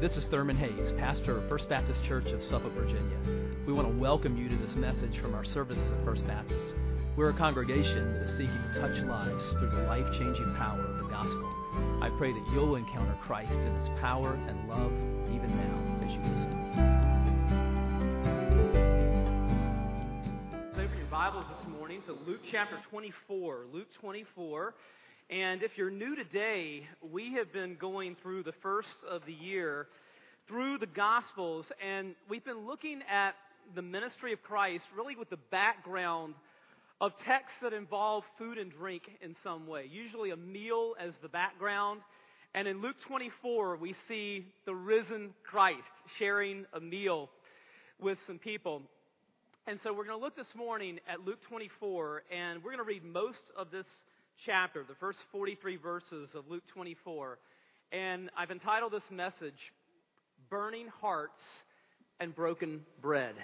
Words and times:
This 0.00 0.12
is 0.12 0.24
Thurman 0.30 0.56
Hayes, 0.56 0.92
pastor 0.96 1.38
of 1.38 1.48
First 1.48 1.68
Baptist 1.68 1.98
Church 2.06 2.26
of 2.26 2.40
Suffolk, 2.44 2.72
Virginia. 2.72 3.18
We 3.66 3.72
want 3.72 3.88
to 3.90 3.98
welcome 3.98 4.38
you 4.38 4.48
to 4.48 4.56
this 4.56 4.76
message 4.76 5.20
from 5.20 5.34
our 5.34 5.44
services 5.44 5.82
at 5.90 6.04
First 6.04 6.24
Baptist. 6.24 6.72
We're 7.16 7.30
a 7.30 7.36
congregation 7.36 8.06
that 8.14 8.30
is 8.30 8.38
seeking 8.38 8.62
to 8.62 8.78
touch 8.78 8.94
lives 9.10 9.42
through 9.58 9.70
the 9.70 9.82
life 9.90 10.06
changing 10.12 10.54
power 10.54 10.78
of 10.78 10.98
the 11.02 11.10
gospel. 11.10 11.50
I 11.98 12.14
pray 12.16 12.30
that 12.30 12.46
you'll 12.54 12.76
encounter 12.76 13.18
Christ 13.26 13.50
in 13.50 13.74
his 13.74 13.88
power 13.98 14.34
and 14.34 14.68
love 14.68 14.94
even 15.34 15.50
now 15.50 15.74
as 16.06 16.14
you 16.14 16.22
listen. 16.30 16.54
Open 20.78 20.96
your 20.96 21.10
Bibles 21.10 21.46
this 21.58 21.66
morning 21.74 22.02
to 22.06 22.12
Luke 22.12 22.46
chapter 22.52 22.78
24. 22.88 23.66
Luke 23.72 23.88
24. 24.00 24.74
And 25.30 25.62
if 25.62 25.72
you're 25.76 25.90
new 25.90 26.16
today, 26.16 26.86
we 27.12 27.34
have 27.34 27.52
been 27.52 27.76
going 27.78 28.16
through 28.22 28.44
the 28.44 28.54
first 28.62 28.96
of 29.06 29.20
the 29.26 29.34
year 29.34 29.86
through 30.48 30.78
the 30.78 30.86
Gospels, 30.86 31.66
and 31.86 32.14
we've 32.30 32.46
been 32.46 32.66
looking 32.66 33.02
at 33.02 33.34
the 33.74 33.82
ministry 33.82 34.32
of 34.32 34.42
Christ 34.42 34.84
really 34.96 35.16
with 35.16 35.28
the 35.28 35.36
background 35.50 36.32
of 37.02 37.12
texts 37.26 37.58
that 37.60 37.74
involve 37.74 38.24
food 38.38 38.56
and 38.56 38.72
drink 38.72 39.02
in 39.20 39.36
some 39.44 39.66
way, 39.66 39.86
usually 39.92 40.30
a 40.30 40.36
meal 40.36 40.94
as 40.98 41.12
the 41.20 41.28
background. 41.28 42.00
And 42.54 42.66
in 42.66 42.80
Luke 42.80 42.96
24, 43.06 43.76
we 43.76 43.94
see 44.08 44.46
the 44.64 44.74
risen 44.74 45.34
Christ 45.44 45.82
sharing 46.18 46.64
a 46.72 46.80
meal 46.80 47.28
with 48.00 48.16
some 48.26 48.38
people. 48.38 48.80
And 49.66 49.78
so 49.82 49.92
we're 49.92 50.06
going 50.06 50.18
to 50.18 50.24
look 50.24 50.36
this 50.36 50.54
morning 50.56 51.00
at 51.06 51.20
Luke 51.20 51.40
24, 51.50 52.22
and 52.34 52.64
we're 52.64 52.70
going 52.70 52.82
to 52.82 52.88
read 52.88 53.04
most 53.04 53.42
of 53.58 53.70
this 53.70 53.84
chapter, 54.46 54.84
the 54.86 54.94
first 55.00 55.18
43 55.32 55.76
verses 55.76 56.28
of 56.34 56.44
Luke 56.48 56.62
24. 56.74 57.38
And 57.92 58.30
I've 58.36 58.50
entitled 58.50 58.92
this 58.92 59.02
message, 59.10 59.58
Burning 60.50 60.88
Hearts 61.00 61.40
and 62.20 62.34
Broken 62.34 62.82
Bread. 63.02 63.34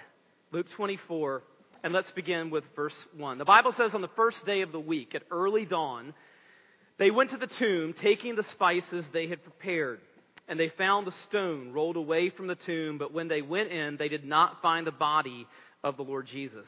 Luke 0.51 0.67
24. 0.75 1.43
And 1.83 1.93
let's 1.93 2.11
begin 2.11 2.49
with 2.49 2.63
verse 2.75 2.95
1. 3.17 3.37
The 3.37 3.45
Bible 3.45 3.73
says 3.75 3.91
on 3.93 4.01
the 4.01 4.09
first 4.15 4.45
day 4.45 4.61
of 4.61 4.71
the 4.71 4.79
week, 4.79 5.15
at 5.15 5.23
early 5.31 5.65
dawn, 5.65 6.13
they 6.97 7.11
went 7.11 7.31
to 7.31 7.37
the 7.37 7.49
tomb, 7.59 7.93
taking 8.01 8.35
the 8.35 8.45
spices 8.53 9.05
they 9.11 9.27
had 9.27 9.43
prepared. 9.43 9.99
And 10.47 10.59
they 10.59 10.69
found 10.77 11.07
the 11.07 11.13
stone 11.27 11.73
rolled 11.73 11.97
away 11.97 12.29
from 12.29 12.47
the 12.47 12.55
tomb, 12.55 12.97
but 12.97 13.13
when 13.13 13.27
they 13.27 13.41
went 13.41 13.71
in, 13.71 13.97
they 13.97 14.09
did 14.09 14.23
not 14.23 14.61
find 14.61 14.87
the 14.87 14.91
body 14.91 15.47
of 15.83 15.97
the 15.97 16.03
Lord 16.03 16.27
Jesus. 16.27 16.67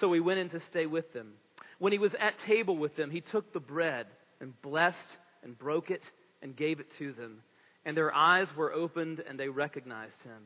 So 0.00 0.12
he 0.12 0.20
went 0.20 0.40
in 0.40 0.50
to 0.50 0.60
stay 0.60 0.86
with 0.86 1.12
them. 1.12 1.32
When 1.78 1.92
he 1.92 1.98
was 1.98 2.14
at 2.18 2.34
table 2.46 2.76
with 2.76 2.96
them, 2.96 3.10
he 3.10 3.20
took 3.20 3.52
the 3.52 3.60
bread 3.60 4.06
and 4.40 4.60
blessed 4.62 5.16
and 5.42 5.58
broke 5.58 5.90
it 5.90 6.02
and 6.42 6.56
gave 6.56 6.80
it 6.80 6.86
to 6.98 7.12
them. 7.12 7.42
And 7.84 7.96
their 7.96 8.14
eyes 8.14 8.48
were 8.56 8.72
opened 8.72 9.22
and 9.28 9.38
they 9.38 9.48
recognized 9.48 10.20
him. 10.24 10.42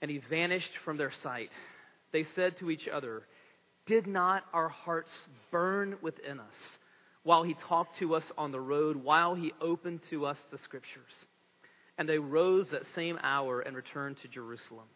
And 0.00 0.10
he 0.10 0.18
vanished 0.30 0.72
from 0.84 0.96
their 0.96 1.12
sight. 1.22 1.50
They 2.12 2.26
said 2.34 2.58
to 2.58 2.70
each 2.70 2.88
other, 2.88 3.22
Did 3.86 4.06
not 4.06 4.44
our 4.52 4.68
hearts 4.68 5.10
burn 5.50 5.96
within 6.02 6.40
us 6.40 6.54
while 7.22 7.42
he 7.42 7.56
talked 7.68 7.98
to 7.98 8.14
us 8.14 8.24
on 8.38 8.52
the 8.52 8.60
road, 8.60 8.96
while 8.96 9.34
he 9.34 9.52
opened 9.60 10.00
to 10.10 10.26
us 10.26 10.38
the 10.50 10.58
scriptures? 10.58 11.12
And 11.98 12.08
they 12.08 12.18
rose 12.18 12.68
that 12.70 12.82
same 12.94 13.18
hour 13.22 13.60
and 13.60 13.74
returned 13.74 14.18
to 14.22 14.28
Jerusalem. 14.28 14.86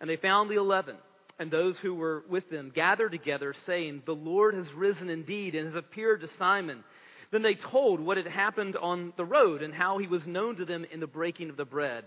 And 0.00 0.08
they 0.08 0.16
found 0.16 0.50
the 0.50 0.56
eleven 0.56 0.96
and 1.38 1.50
those 1.50 1.76
who 1.78 1.94
were 1.94 2.24
with 2.28 2.48
them 2.50 2.70
gathered 2.74 3.12
together, 3.12 3.54
saying, 3.66 4.02
The 4.06 4.12
Lord 4.12 4.54
has 4.54 4.72
risen 4.74 5.10
indeed 5.10 5.54
and 5.54 5.66
has 5.66 5.76
appeared 5.76 6.20
to 6.20 6.28
Simon. 6.38 6.84
Then 7.32 7.42
they 7.42 7.56
told 7.56 7.98
what 7.98 8.16
had 8.16 8.28
happened 8.28 8.76
on 8.76 9.12
the 9.16 9.24
road 9.24 9.62
and 9.62 9.74
how 9.74 9.98
he 9.98 10.06
was 10.06 10.26
known 10.26 10.56
to 10.56 10.64
them 10.64 10.86
in 10.92 11.00
the 11.00 11.06
breaking 11.06 11.50
of 11.50 11.56
the 11.56 11.64
bread. 11.64 12.04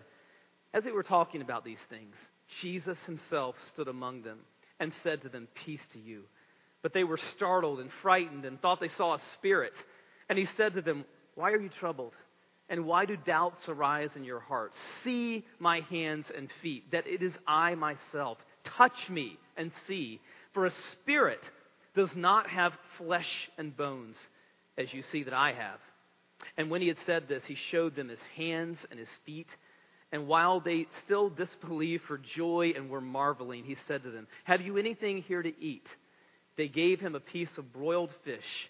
As 0.74 0.83
they 0.83 0.91
were 0.91 1.03
talking 1.03 1.41
about 1.41 1.65
these 1.65 1.77
things, 1.89 2.15
Jesus 2.62 2.97
himself 3.06 3.56
stood 3.74 3.89
among 3.89 4.21
them 4.21 4.39
and 4.79 4.94
said 5.03 5.21
to 5.24 5.30
them, 5.30 5.47
Peace 5.65 5.81
to 5.94 6.00
you. 6.00 6.23
But 6.81 6.94
they 6.94 7.03
were 7.03 7.19
startled 7.35 7.80
and 7.80 7.89
frightened 8.01 8.45
and 8.45 8.62
thought 8.62 8.80
they 8.80 8.89
saw 8.97 9.15
a 9.15 9.21
spirit. 9.33 9.73
And 10.30 10.38
he 10.38 10.47
said 10.56 10.75
to 10.75 10.81
them, 10.81 11.03
Why 11.35 11.51
are 11.51 11.59
you 11.59 11.69
troubled? 11.80 12.13
And 12.69 12.85
why 12.85 13.06
do 13.06 13.15
doubts 13.15 13.63
arise 13.68 14.09
in 14.15 14.23
your 14.23 14.41
hearts? 14.41 14.75
See 15.03 15.45
my 15.57 15.81
hands 15.89 16.25
and 16.35 16.50
feet, 16.62 16.91
that 16.91 17.07
it 17.07 17.23
is 17.23 17.31
I 17.47 17.75
myself. 17.75 18.38
Touch 18.78 19.10
me 19.10 19.38
and 19.56 19.72
see. 19.88 20.19
For 20.54 20.66
a 20.66 20.72
spirit 20.94 21.42
does 21.96 22.10
not 22.16 22.50
have 22.50 22.74
flesh 22.98 23.50
and 23.58 23.75
bones, 23.75 24.16
as 24.78 24.94
you 24.94 25.02
see 25.02 25.24
that 25.24 25.34
I 25.34 25.54
have. 25.54 25.80
And 26.58 26.69
when 26.69 26.81
he 26.81 26.88
had 26.88 26.98
said 27.06 27.28
this, 27.28 27.44
he 27.46 27.56
showed 27.56 27.96
them 27.96 28.10
his 28.10 28.19
hands 28.36 28.78
and 28.90 29.00
his 29.00 29.10
feet. 29.25 29.48
And 30.12 30.28
while 30.28 30.60
they 30.60 30.88
still 31.04 31.30
disbelieved 31.30 32.04
for 32.04 32.18
joy 32.18 32.74
and 32.75 32.90
were 32.90 33.02
marveling, 33.02 33.64
he 33.64 33.75
said 33.88 34.04
to 34.04 34.12
them, 34.12 34.28
Have 34.46 34.62
you 34.62 34.78
anything 34.78 35.22
here 35.24 35.42
to 35.42 35.62
eat? 35.62 35.88
They 36.56 36.68
gave 36.68 37.00
him 37.00 37.16
a 37.16 37.19
piece 37.19 37.56
of 37.58 37.74
broiled 37.74 38.12
fish, 38.24 38.69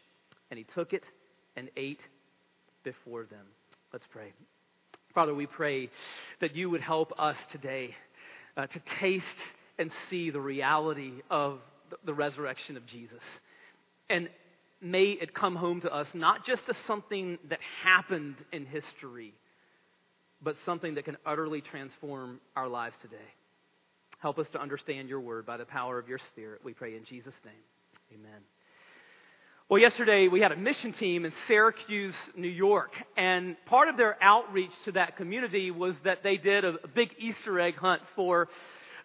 and 0.50 0.58
he 0.58 0.66
took 0.74 0.94
it 0.94 1.04
and 1.56 1.70
ate 1.78 2.02
before 2.84 3.26
them. 3.26 3.46
Let's 3.94 4.08
pray. 4.12 4.34
Father, 5.14 5.34
we 5.34 5.46
pray 5.46 5.90
that 6.42 6.56
you 6.56 6.70
would 6.70 6.82
help 6.82 7.14
us 7.18 7.38
today 7.52 7.96
uh, 8.56 8.68
to 8.68 8.82
taste 9.00 9.26
and 9.78 9.92
see 10.10 10.30
the 10.30 10.42
reality 10.42 11.14
of 11.30 11.60
the 12.06 12.14
resurrection 12.14 12.78
of 12.78 12.86
Jesus. 12.86 13.24
And 14.10 14.30
may 14.82 15.12
it 15.12 15.34
come 15.34 15.56
home 15.56 15.82
to 15.82 15.94
us 15.94 16.08
not 16.14 16.46
just 16.46 16.64
as 16.70 16.76
something 16.86 17.38
that 17.50 17.60
happened 17.84 18.36
in 18.52 18.66
history, 18.66 19.34
but 20.42 20.56
something 20.66 20.96
that 20.96 21.06
can 21.06 21.18
utterly 21.26 21.62
transform 21.62 22.40
our 22.56 22.68
lives 22.68 22.96
today. 23.02 23.16
Help 24.20 24.40
us 24.40 24.48
to 24.52 24.62
understand 24.62 25.10
your 25.10 25.20
word 25.20 25.46
by 25.46 25.58
the 25.58 25.66
power 25.66 26.00
of 26.00 26.08
your 26.08 26.20
spirit. 26.20 26.62
We 26.64 26.74
pray 26.74 26.96
in 26.96 27.06
Jesus' 27.06 27.34
name. 27.46 28.20
Amen. 28.20 28.42
Well, 29.70 29.82
yesterday 29.82 30.30
we 30.30 30.40
had 30.40 30.54
a 30.54 30.56
mission 30.56 30.94
team 30.94 31.26
in 31.26 31.34
Syracuse, 31.46 32.16
New 32.38 32.48
York, 32.48 32.92
and 33.18 33.58
part 33.66 33.90
of 33.90 33.98
their 33.98 34.16
outreach 34.24 34.72
to 34.86 34.94
that 34.94 35.18
community 35.18 35.72
was 35.72 35.94
that 36.06 36.24
they 36.24 36.38
did 36.38 36.64
a, 36.64 36.76
big 36.96 37.10
Easter 37.20 37.60
egg 37.60 37.76
hunt 37.76 38.02
for 38.16 38.48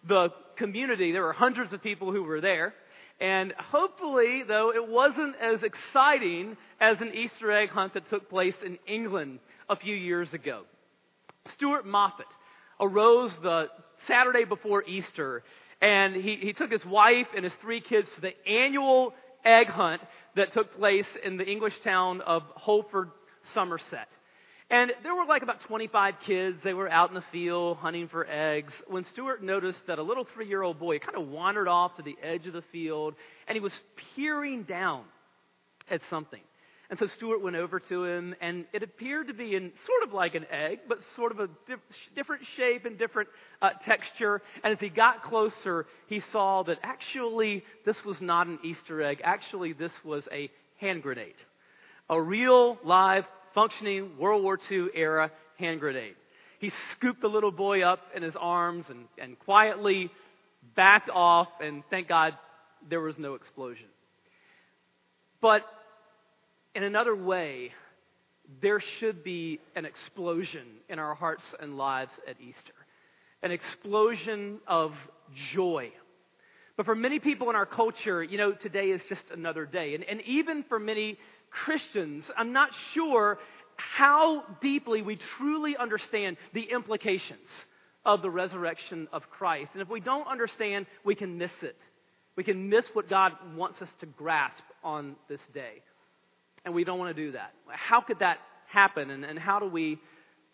the 0.06 0.30
community. 0.56 1.12
There 1.12 1.22
were 1.22 1.32
hundreds 1.32 1.72
of 1.72 1.82
people 1.82 2.12
who 2.12 2.22
were 2.22 2.40
there. 2.40 2.74
And 3.20 3.52
hopefully, 3.56 4.42
though, 4.46 4.72
it 4.74 4.88
wasn't 4.88 5.36
as 5.36 5.60
exciting 5.62 6.56
as 6.80 7.00
an 7.00 7.12
Easter 7.14 7.52
egg 7.52 7.68
hunt 7.68 7.94
that 7.94 8.08
took 8.10 8.28
place 8.28 8.54
in 8.64 8.78
England 8.86 9.38
a 9.68 9.76
few 9.76 9.94
years 9.94 10.32
ago. 10.32 10.62
Stuart 11.54 11.86
Moffat 11.86 12.26
arose 12.80 13.30
the 13.42 13.66
Saturday 14.08 14.44
before 14.44 14.82
Easter, 14.84 15.44
and 15.80 16.16
he, 16.16 16.36
he 16.36 16.52
took 16.52 16.72
his 16.72 16.84
wife 16.84 17.28
and 17.34 17.44
his 17.44 17.54
three 17.60 17.80
kids 17.80 18.08
to 18.16 18.20
the 18.20 18.32
annual 18.48 19.14
egg 19.44 19.68
hunt 19.68 20.02
that 20.34 20.52
took 20.52 20.76
place 20.76 21.06
in 21.24 21.36
the 21.36 21.44
English 21.44 21.74
town 21.84 22.20
of 22.22 22.42
Holford, 22.56 23.10
Somerset. 23.54 24.08
And 24.72 24.90
there 25.02 25.14
were 25.14 25.26
like 25.26 25.42
about 25.42 25.60
25 25.60 26.14
kids. 26.24 26.56
They 26.64 26.72
were 26.72 26.88
out 26.88 27.10
in 27.10 27.14
the 27.14 27.24
field 27.30 27.76
hunting 27.76 28.08
for 28.08 28.26
eggs 28.26 28.72
when 28.86 29.04
Stuart 29.04 29.42
noticed 29.42 29.80
that 29.86 29.98
a 29.98 30.02
little 30.02 30.26
three 30.32 30.48
year 30.48 30.62
old 30.62 30.78
boy 30.78 30.98
kind 30.98 31.14
of 31.14 31.28
wandered 31.28 31.68
off 31.68 31.96
to 31.96 32.02
the 32.02 32.16
edge 32.22 32.46
of 32.46 32.54
the 32.54 32.64
field 32.72 33.14
and 33.46 33.54
he 33.54 33.60
was 33.60 33.74
peering 34.16 34.62
down 34.62 35.04
at 35.90 36.00
something. 36.08 36.40
And 36.88 36.98
so 36.98 37.06
Stuart 37.06 37.42
went 37.42 37.56
over 37.56 37.80
to 37.80 38.04
him, 38.04 38.34
and 38.42 38.66
it 38.74 38.82
appeared 38.82 39.28
to 39.28 39.32
be 39.32 39.54
in 39.54 39.72
sort 39.86 40.02
of 40.02 40.12
like 40.12 40.34
an 40.34 40.44
egg, 40.50 40.80
but 40.86 40.98
sort 41.16 41.32
of 41.32 41.40
a 41.40 41.48
different 42.14 42.42
shape 42.54 42.84
and 42.84 42.98
different 42.98 43.30
uh, 43.62 43.70
texture. 43.86 44.42
And 44.62 44.74
as 44.74 44.78
he 44.78 44.90
got 44.90 45.22
closer, 45.22 45.86
he 46.08 46.22
saw 46.32 46.62
that 46.64 46.78
actually 46.82 47.64
this 47.86 47.96
was 48.04 48.20
not 48.20 48.46
an 48.46 48.58
Easter 48.62 49.02
egg. 49.02 49.22
Actually, 49.24 49.72
this 49.72 49.92
was 50.04 50.22
a 50.30 50.50
hand 50.80 51.02
grenade. 51.02 51.32
A 52.10 52.20
real, 52.20 52.76
live, 52.84 53.24
functioning 53.54 54.18
World 54.18 54.42
War 54.42 54.58
II 54.70 54.88
era 54.94 55.30
hand 55.58 55.80
grenade. 55.80 56.14
He 56.58 56.70
scooped 56.92 57.20
the 57.20 57.28
little 57.28 57.50
boy 57.50 57.82
up 57.82 58.00
in 58.14 58.22
his 58.22 58.34
arms 58.38 58.86
and, 58.88 59.06
and 59.18 59.38
quietly 59.38 60.10
backed 60.76 61.10
off, 61.10 61.48
and 61.60 61.82
thank 61.90 62.08
God 62.08 62.34
there 62.88 63.00
was 63.00 63.18
no 63.18 63.34
explosion. 63.34 63.86
But 65.40 65.62
in 66.74 66.84
another 66.84 67.16
way, 67.16 67.72
there 68.60 68.80
should 68.98 69.24
be 69.24 69.60
an 69.74 69.84
explosion 69.84 70.66
in 70.88 70.98
our 70.98 71.14
hearts 71.14 71.42
and 71.60 71.76
lives 71.76 72.12
at 72.28 72.36
Easter 72.40 72.74
an 73.42 73.50
explosion 73.50 74.58
of 74.66 74.92
joy. 75.52 75.90
But 76.76 76.86
for 76.86 76.94
many 76.94 77.18
people 77.18 77.50
in 77.50 77.56
our 77.56 77.66
culture, 77.66 78.22
you 78.22 78.38
know, 78.38 78.52
today 78.52 78.90
is 78.90 79.02
just 79.08 79.22
another 79.32 79.66
day. 79.66 79.94
And, 79.94 80.04
and 80.04 80.20
even 80.22 80.64
for 80.68 80.78
many 80.78 81.18
Christians, 81.52 82.24
I'm 82.36 82.52
not 82.52 82.70
sure 82.94 83.38
how 83.76 84.44
deeply 84.60 85.02
we 85.02 85.18
truly 85.38 85.76
understand 85.76 86.36
the 86.54 86.62
implications 86.62 87.48
of 88.04 88.22
the 88.22 88.30
resurrection 88.30 89.08
of 89.12 89.22
Christ. 89.30 89.70
And 89.74 89.82
if 89.82 89.88
we 89.88 90.00
don't 90.00 90.26
understand, 90.26 90.86
we 91.04 91.14
can 91.14 91.38
miss 91.38 91.52
it. 91.62 91.76
We 92.36 92.44
can 92.44 92.68
miss 92.68 92.86
what 92.94 93.08
God 93.08 93.32
wants 93.54 93.80
us 93.82 93.88
to 94.00 94.06
grasp 94.06 94.62
on 94.82 95.16
this 95.28 95.40
day. 95.52 95.82
And 96.64 96.74
we 96.74 96.84
don't 96.84 96.98
want 96.98 97.14
to 97.14 97.22
do 97.22 97.32
that. 97.32 97.52
How 97.68 98.00
could 98.00 98.20
that 98.20 98.38
happen, 98.68 99.10
and, 99.10 99.24
and 99.24 99.38
how 99.38 99.58
do 99.58 99.66
we 99.66 99.98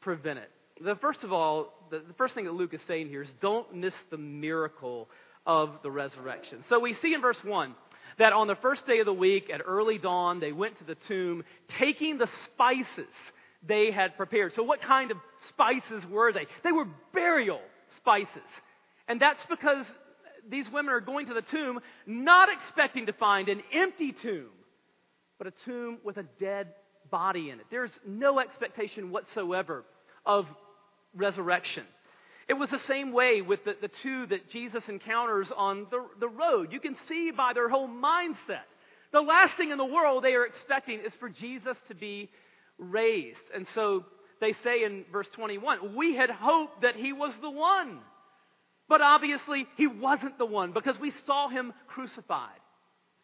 prevent 0.01 0.41
it? 0.41 0.51
The, 0.83 0.97
first 0.97 1.23
of 1.23 1.33
all, 1.33 1.73
the, 1.91 2.01
the 2.07 2.15
first 2.15 2.35
thing 2.35 2.45
that 2.45 2.55
Luke 2.55 2.75
is 2.75 2.81
saying 2.89 3.09
here 3.09 3.23
is 3.23 3.29
don't 3.41 3.75
miss 3.75 3.95
the 4.11 4.19
miracle 4.19 5.09
of 5.47 5.71
the 5.83 5.91
resurrection. 5.91 6.65
So 6.69 6.79
we 6.79 6.95
see 6.95 7.15
in 7.15 7.21
verse 7.21 7.39
1 7.43 7.75
that 8.19 8.33
on 8.33 8.47
the 8.47 8.57
first 8.57 8.87
day 8.87 8.99
of 9.01 9.07
the 9.07 9.13
week 9.13 9.51
at 9.53 9.61
early 9.65 9.99
dawn, 9.99 10.41
they 10.41 10.53
went 10.53 10.79
to 10.79 10.85
the 10.85 10.97
tomb 11.07 11.45
taking 11.79 12.19
the 12.19 12.29
spices 12.47 13.13
they 13.67 13.91
had 13.91 14.17
prepared. 14.17 14.55
So, 14.55 14.63
what 14.63 14.83
kind 14.83 15.11
of 15.11 15.17
spices 15.49 16.05
were 16.11 16.33
they? 16.33 16.47
They 16.63 16.73
were 16.73 16.87
burial 17.13 17.61
spices. 17.97 18.29
And 19.09 19.21
that's 19.21 19.45
because 19.49 19.87
these 20.49 20.71
women 20.71 20.93
are 20.93 21.01
going 21.01 21.27
to 21.27 21.35
the 21.35 21.43
tomb 21.43 21.81
not 22.07 22.49
expecting 22.49 23.07
to 23.07 23.13
find 23.13 23.49
an 23.49 23.63
empty 23.73 24.13
tomb, 24.13 24.51
but 25.39 25.47
a 25.47 25.53
tomb 25.65 25.99
with 26.05 26.17
a 26.17 26.25
dead 26.41 26.69
body 27.11 27.51
in 27.51 27.61
it. 27.61 27.67
There's 27.71 27.91
no 28.07 28.39
expectation 28.39 29.11
whatsoever 29.11 29.85
of 30.27 30.47
resurrection. 31.15 31.85
It 32.49 32.55
was 32.55 32.71
the 32.71 32.81
same 32.89 33.13
way 33.13 33.43
with 33.43 33.65
the, 33.65 33.77
the 33.81 33.91
two 34.03 34.27
that 34.27 34.51
Jesus 34.51 34.83
encounters 34.89 35.53
on 35.55 35.87
the, 35.91 36.05
the 36.19 36.29
road. 36.29 36.73
You 36.73 36.81
can 36.81 36.97
see 37.09 37.31
by 37.31 37.53
their 37.53 37.69
whole 37.69 37.89
mindset. 37.89 38.67
The 39.13 39.21
last 39.21 39.57
thing 39.57 39.71
in 39.71 39.79
the 39.79 39.85
world 39.85 40.25
they 40.25 40.35
are 40.35 40.47
expecting 40.47 41.01
is 41.01 41.13
for 41.21 41.29
Jesus 41.29 41.77
to 41.89 41.95
be 41.95 42.31
raised. 42.79 43.39
And 43.55 43.67
so 43.75 44.05
they 44.41 44.55
say 44.65 44.85
in 44.85 45.05
verse 45.13 45.29
21, 45.35 45.95
we 45.95 46.15
had 46.17 46.31
hoped 46.31 46.83
that 46.83 46.97
he 46.97 47.13
was 47.13 47.33
the 47.43 47.51
one. 47.51 47.99
But 48.89 49.03
obviously, 49.03 49.67
he 49.77 49.87
wasn't 49.87 50.39
the 50.39 50.47
one 50.47 50.73
because 50.73 50.99
we 50.99 51.13
saw 51.27 51.49
him 51.49 51.75
crucified. 51.89 52.61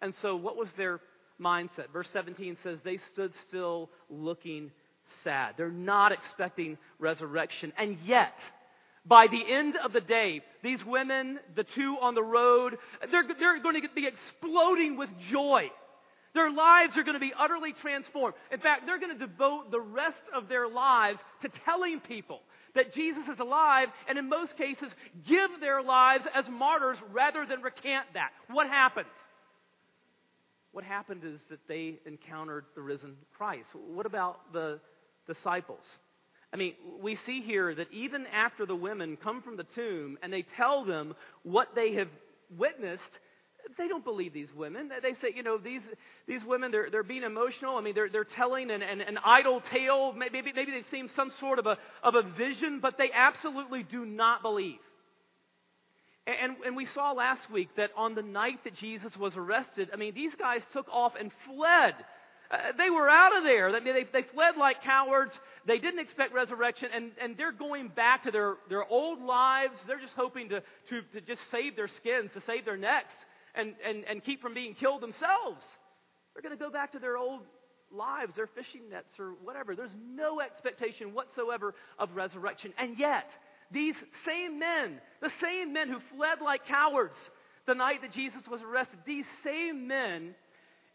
And 0.03 0.13
so, 0.21 0.37
what 0.37 0.59
was 0.59 0.69
their 0.77 1.01
mindset. 1.41 1.91
Verse 1.93 2.09
17 2.13 2.57
says, 2.63 2.79
They 2.85 2.99
stood 3.13 3.33
still 3.49 3.91
looking 4.09 4.71
sad. 5.23 5.55
They're 5.57 5.71
not 5.71 6.13
expecting 6.13 6.79
resurrection. 6.99 7.73
And 7.77 7.99
yet, 8.05 8.35
by 9.07 9.27
the 9.27 9.43
end 9.53 9.77
of 9.77 9.93
the 9.93 10.01
day, 10.01 10.43
these 10.63 10.85
women, 10.85 11.39
the 11.55 11.65
two 11.65 11.97
on 12.01 12.15
the 12.15 12.23
road, 12.23 12.77
they're, 13.11 13.25
they're 13.39 13.63
going 13.63 13.81
to 13.81 13.89
be 13.95 14.07
exploding 14.07 14.97
with 14.97 15.11
joy. 15.31 15.71
Their 16.35 16.51
lives 16.51 16.97
are 16.97 17.03
going 17.03 17.15
to 17.15 17.21
be 17.21 17.33
utterly 17.39 17.73
transformed. 17.73 18.35
In 18.51 18.61
fact, 18.61 18.87
they're 18.87 18.99
going 18.99 19.17
to 19.17 19.27
devote 19.27 19.71
the 19.71 19.81
rest 19.81 20.17
of 20.35 20.49
their 20.49 20.69
lives 20.69 21.21
to 21.43 21.49
telling 21.65 22.01
people 22.01 22.41
that 22.75 22.93
Jesus 22.93 23.23
is 23.33 23.39
alive, 23.39 23.89
and 24.09 24.19
in 24.19 24.29
most 24.29 24.57
cases, 24.57 24.91
give 25.29 25.51
their 25.61 25.81
lives 25.81 26.25
as 26.35 26.45
martyrs 26.49 26.99
rather 27.13 27.47
than 27.47 27.63
recant 27.63 28.07
that. 28.15 28.31
What 28.51 28.67
happened? 28.69 29.07
what 30.75 30.85
happened 30.85 31.23
is 31.25 31.39
that 31.51 31.61
they 31.69 32.01
encountered 32.05 32.65
the 32.75 32.83
risen 32.83 33.15
Christ. 33.39 33.69
What 33.75 34.07
about 34.07 34.53
the 34.53 34.81
disciples? 35.27 35.85
I 36.55 36.57
mean, 36.57 36.75
we 37.03 37.19
see 37.27 37.43
here 37.43 37.75
that 37.75 37.93
even 37.93 38.27
after 38.27 38.65
the 38.65 38.77
women 38.77 39.19
come 39.21 39.43
from 39.43 39.57
the 39.57 39.67
tomb 39.75 40.19
and 40.23 40.33
they 40.33 40.47
tell 40.57 40.85
them 40.85 41.15
what 41.43 41.75
they 41.75 41.95
have 41.95 42.07
witnessed, 42.57 43.03
they 43.77 43.89
don't 43.89 44.05
believe 44.05 44.33
these 44.33 44.55
women. 44.55 44.89
They 45.03 45.15
say, 45.21 45.35
you 45.35 45.43
know, 45.43 45.59
these, 45.59 45.81
these 46.29 46.43
women, 46.47 46.71
they're, 46.71 46.91
they're 46.93 47.03
being 47.03 47.25
emotional. 47.25 47.77
I 47.77 47.81
mean, 47.81 47.97
they're, 47.97 48.09
they're 48.09 48.23
telling 48.37 48.71
an, 48.71 48.83
an, 48.83 49.01
an 49.01 49.19
idle 49.25 49.63
tale. 49.73 50.13
Maybe, 50.13 50.53
maybe 50.55 50.71
they've 50.71 50.85
seen 50.93 51.11
some 51.17 51.33
sort 51.41 51.59
of 51.59 51.67
a, 51.67 51.77
of 52.05 52.15
a 52.15 52.23
vision, 52.23 52.79
but 52.81 52.99
they 52.99 53.11
absolutely 53.13 53.83
do 53.83 54.05
not 54.05 54.43
believe. 54.43 54.79
And, 56.27 56.57
and 56.65 56.77
we 56.77 56.87
saw 56.95 57.13
last 57.13 57.51
week 57.51 57.69
that 57.77 57.91
on 57.97 58.15
the 58.15 58.23
night 58.23 58.63
that 58.63 58.77
Jesus 58.77 59.17
was 59.17 59.33
arrested, 59.37 59.91
I 59.93 59.97
mean, 59.97 60.15
these 60.15 60.33
guys 60.39 60.61
took 60.73 60.87
off 60.89 61.15
and 61.19 61.33
fled. 61.47 61.95
Uh, 62.51 62.73
they 62.77 62.91
were 62.91 63.09
out 63.09 63.37
of 63.37 63.45
there. 63.45 63.73
They, 63.73 63.81
they, 63.81 64.07
they, 64.13 64.23
fled 64.35 64.57
like 64.57 64.83
cowards. 64.83 65.33
They 65.67 65.79
didn't 65.79 66.01
expect 66.01 66.35
resurrection, 66.35 66.91
and, 66.95 67.13
and 67.21 67.37
they're 67.37 67.53
going 67.53 67.89
back 67.89 68.25
to 68.25 68.31
their, 68.31 68.57
their 68.69 68.85
old 68.85 69.23
lives. 69.23 69.75
They're 69.87 70.01
just 70.01 70.13
hoping 70.15 70.51
to, 70.51 70.61
to, 70.61 71.03
to 71.15 71.21
just 71.21 71.41
save 71.51 71.75
their 71.75 71.89
skins, 71.89 72.31
to 72.35 72.43
save 72.47 72.65
their 72.65 72.77
necks, 72.77 73.15
and, 73.55 73.75
and, 73.87 74.05
and 74.05 74.23
keep 74.23 74.43
from 74.43 74.55
being 74.55 74.75
killed 74.75 75.01
themselves. 75.01 75.63
They're 76.35 76.43
going 76.43 76.57
to 76.57 76.63
go 76.63 76.71
back 76.71 76.93
to 76.93 76.99
their 76.99 77.17
old 77.17 77.43
lives, 77.91 78.35
their 78.37 78.49
fishing 78.49 78.83
nets, 78.91 79.19
or 79.19 79.35
whatever. 79.43 79.75
There's 79.75 79.91
no 80.07 80.41
expectation 80.41 81.15
whatsoever 81.15 81.75
of 81.99 82.11
resurrection. 82.15 82.73
And 82.77 82.99
yet, 82.99 83.27
these 83.71 83.95
same 84.27 84.59
men, 84.59 85.01
the 85.21 85.31
same 85.41 85.73
men 85.73 85.89
who 85.89 85.99
fled 86.15 86.41
like 86.43 86.67
cowards 86.67 87.15
the 87.67 87.75
night 87.75 88.03
that 88.03 88.13
Jesus 88.13 88.43
was 88.51 88.61
arrested, 88.63 88.99
these 89.07 89.25
same 89.45 89.89
men 89.89 90.35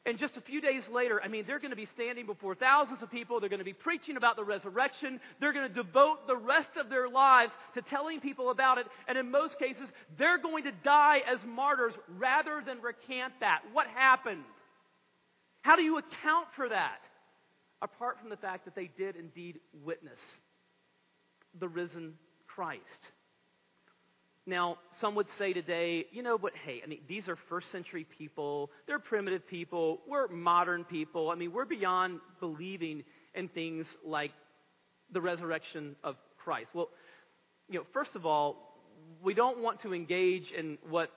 and 0.10 0.18
just 0.18 0.38
a 0.38 0.42
few 0.42 0.60
days 0.60 0.82
later, 0.92 1.22
I 1.24 1.28
mean, 1.28 1.44
they're 1.46 1.60
going 1.60 1.70
to 1.70 1.78
be 1.78 1.88
standing 1.94 2.26
before 2.26 2.56
thousands 2.56 3.04
of 3.04 3.12
people. 3.12 3.40
They're 3.40 3.48
going 3.48 3.60
to 3.60 3.66
be 3.66 3.74
preaching 3.74 4.18
about 4.18 4.38
the 4.38 4.44
resurrection. 4.44 5.20
They're 5.40 5.54
going 5.54 5.68
to 5.70 5.84
devote 5.84 6.26
the 6.26 6.36
rest 6.36 6.70
of 6.80 6.90
their 6.90 7.08
lives 7.08 7.52
to 7.76 7.84
telling 7.84 8.20
people 8.20 8.50
about 8.50 8.80
it. 8.80 8.88
And 9.08 9.20
in 9.20 9.30
most 9.30 9.60
cases, 9.60 9.88
they're 10.18 10.40
going 10.40 10.64
to 10.64 10.72
die 10.84 11.20
as 11.32 11.38
martyrs 11.46 11.94
rather 12.18 12.64
than 12.66 12.82
recant 12.82 13.34
that. 13.42 13.60
What 13.72 13.86
happened? 13.86 14.46
How 15.62 15.76
do 15.76 15.84
you 15.84 16.00
account 16.00 16.48
for 16.56 16.68
that? 16.68 17.02
Apart 17.80 18.20
from 18.20 18.32
the 18.32 18.38
fact 18.38 18.66
that 18.66 18.76
they 18.76 18.90
did 18.98 19.16
indeed 19.16 19.60
witness 19.86 20.20
the 21.60 21.68
risen 21.68 22.16
Christ. 22.48 22.82
Now, 24.50 24.78
some 25.00 25.14
would 25.14 25.28
say 25.38 25.54
today, 25.54 26.08
you 26.12 26.24
know, 26.24 26.38
but 26.40 26.54
hey, 26.66 26.82
I 26.84 26.88
mean, 26.88 27.02
these 27.08 27.30
are 27.30 27.38
first 27.50 27.72
century 27.72 28.06
people. 28.18 28.72
They're 28.88 28.98
primitive 28.98 29.48
people. 29.48 30.00
We're 30.08 30.28
modern 30.28 30.84
people. 30.84 31.30
I 31.30 31.36
mean, 31.36 31.54
we're 31.54 31.66
beyond 31.66 32.20
believing 32.40 33.04
in 33.36 33.48
things 33.50 33.86
like 34.04 34.32
the 35.14 35.22
resurrection 35.22 35.96
of 36.04 36.16
Christ. 36.44 36.72
Well, 36.74 36.90
you 37.70 37.78
know, 37.78 37.86
first 37.94 38.16
of 38.16 38.26
all, 38.26 38.80
we 39.22 39.36
don't 39.36 39.62
want 39.62 39.84
to 39.84 39.94
engage 39.94 40.52
in 40.52 40.80
what 40.90 41.12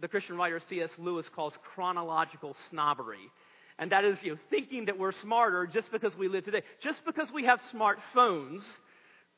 the 0.00 0.06
Christian 0.06 0.36
writer 0.36 0.60
C.S. 0.68 0.90
Lewis 0.96 1.26
calls 1.34 1.54
chronological 1.74 2.54
snobbery. 2.70 3.32
And 3.80 3.90
that 3.90 4.04
is, 4.04 4.16
you 4.22 4.32
know, 4.32 4.38
thinking 4.48 4.84
that 4.86 4.96
we're 4.96 5.12
smarter 5.22 5.66
just 5.66 5.90
because 5.90 6.16
we 6.16 6.28
live 6.28 6.44
today. 6.44 6.62
Just 6.80 7.04
because 7.04 7.28
we 7.34 7.44
have 7.44 7.60
smartphones 7.74 8.60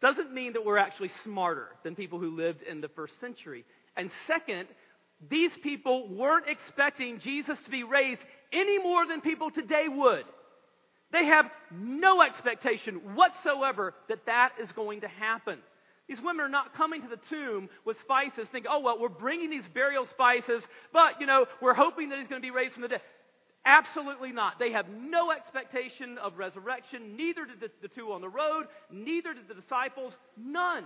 doesn't 0.00 0.32
mean 0.32 0.52
that 0.52 0.64
we're 0.64 0.78
actually 0.78 1.10
smarter 1.24 1.68
than 1.82 1.94
people 1.94 2.18
who 2.18 2.36
lived 2.36 2.62
in 2.62 2.80
the 2.80 2.88
first 2.88 3.18
century. 3.20 3.64
And 3.96 4.10
second, 4.26 4.68
these 5.28 5.50
people 5.62 6.08
weren't 6.08 6.46
expecting 6.48 7.18
Jesus 7.18 7.58
to 7.64 7.70
be 7.70 7.82
raised 7.82 8.20
any 8.52 8.78
more 8.78 9.06
than 9.06 9.20
people 9.20 9.50
today 9.50 9.86
would. 9.88 10.24
They 11.10 11.24
have 11.24 11.46
no 11.72 12.22
expectation 12.22 13.14
whatsoever 13.14 13.94
that 14.08 14.26
that 14.26 14.50
is 14.62 14.70
going 14.72 15.00
to 15.00 15.08
happen. 15.08 15.58
These 16.08 16.20
women 16.22 16.40
are 16.40 16.48
not 16.48 16.74
coming 16.74 17.02
to 17.02 17.08
the 17.08 17.20
tomb 17.28 17.68
with 17.84 18.00
spices, 18.00 18.48
thinking, 18.50 18.70
oh, 18.72 18.80
well, 18.80 18.98
we're 18.98 19.08
bringing 19.08 19.50
these 19.50 19.64
burial 19.74 20.06
spices, 20.06 20.62
but, 20.92 21.20
you 21.20 21.26
know, 21.26 21.46
we're 21.60 21.74
hoping 21.74 22.08
that 22.10 22.18
he's 22.18 22.28
going 22.28 22.40
to 22.40 22.46
be 22.46 22.50
raised 22.50 22.74
from 22.74 22.82
the 22.82 22.88
dead. 22.88 23.02
Absolutely 23.64 24.32
not. 24.32 24.58
They 24.58 24.72
have 24.72 24.86
no 24.88 25.30
expectation 25.30 26.16
of 26.18 26.38
resurrection. 26.38 27.16
Neither 27.16 27.44
did 27.44 27.60
the, 27.60 27.70
the 27.82 27.88
two 27.88 28.12
on 28.12 28.20
the 28.20 28.28
road. 28.28 28.66
Neither 28.90 29.34
did 29.34 29.48
the 29.48 29.54
disciples. 29.54 30.14
None. 30.36 30.84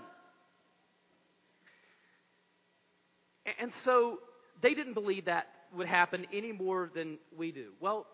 And 3.61 3.73
so 3.85 4.19
they 4.63 4.75
didn't 4.75 4.95
believe 4.95 5.27
that 5.27 5.47
would 5.75 5.87
happen 5.87 6.27
any 6.33 6.53
more 6.53 6.91
than 6.95 7.19
we 7.37 7.53
do. 7.53 7.71
Well, 7.81 8.07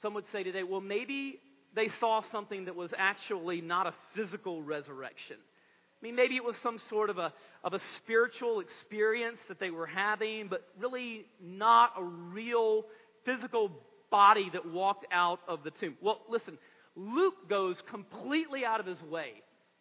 some 0.00 0.14
would 0.14 0.24
say 0.32 0.42
today, 0.42 0.62
well, 0.62 0.80
maybe 0.80 1.38
they 1.74 1.90
saw 2.00 2.22
something 2.30 2.66
that 2.66 2.76
was 2.76 2.90
actually 2.96 3.60
not 3.60 3.86
a 3.86 3.94
physical 4.14 4.62
resurrection. 4.62 5.36
I 5.38 6.06
mean, 6.06 6.16
maybe 6.16 6.34
it 6.34 6.44
was 6.44 6.56
some 6.62 6.78
sort 6.90 7.10
of 7.10 7.18
a, 7.18 7.32
of 7.62 7.74
a 7.74 7.80
spiritual 7.98 8.60
experience 8.60 9.38
that 9.48 9.60
they 9.60 9.70
were 9.70 9.86
having, 9.86 10.48
but 10.48 10.66
really 10.80 11.26
not 11.40 11.92
a 11.96 12.02
real 12.02 12.86
physical 13.24 13.70
body 14.10 14.50
that 14.52 14.70
walked 14.70 15.06
out 15.12 15.40
of 15.48 15.64
the 15.64 15.70
tomb. 15.70 15.96
Well, 16.00 16.20
listen, 16.28 16.58
Luke 16.96 17.48
goes 17.48 17.82
completely 17.90 18.64
out 18.64 18.80
of 18.80 18.86
his 18.86 19.00
way 19.02 19.32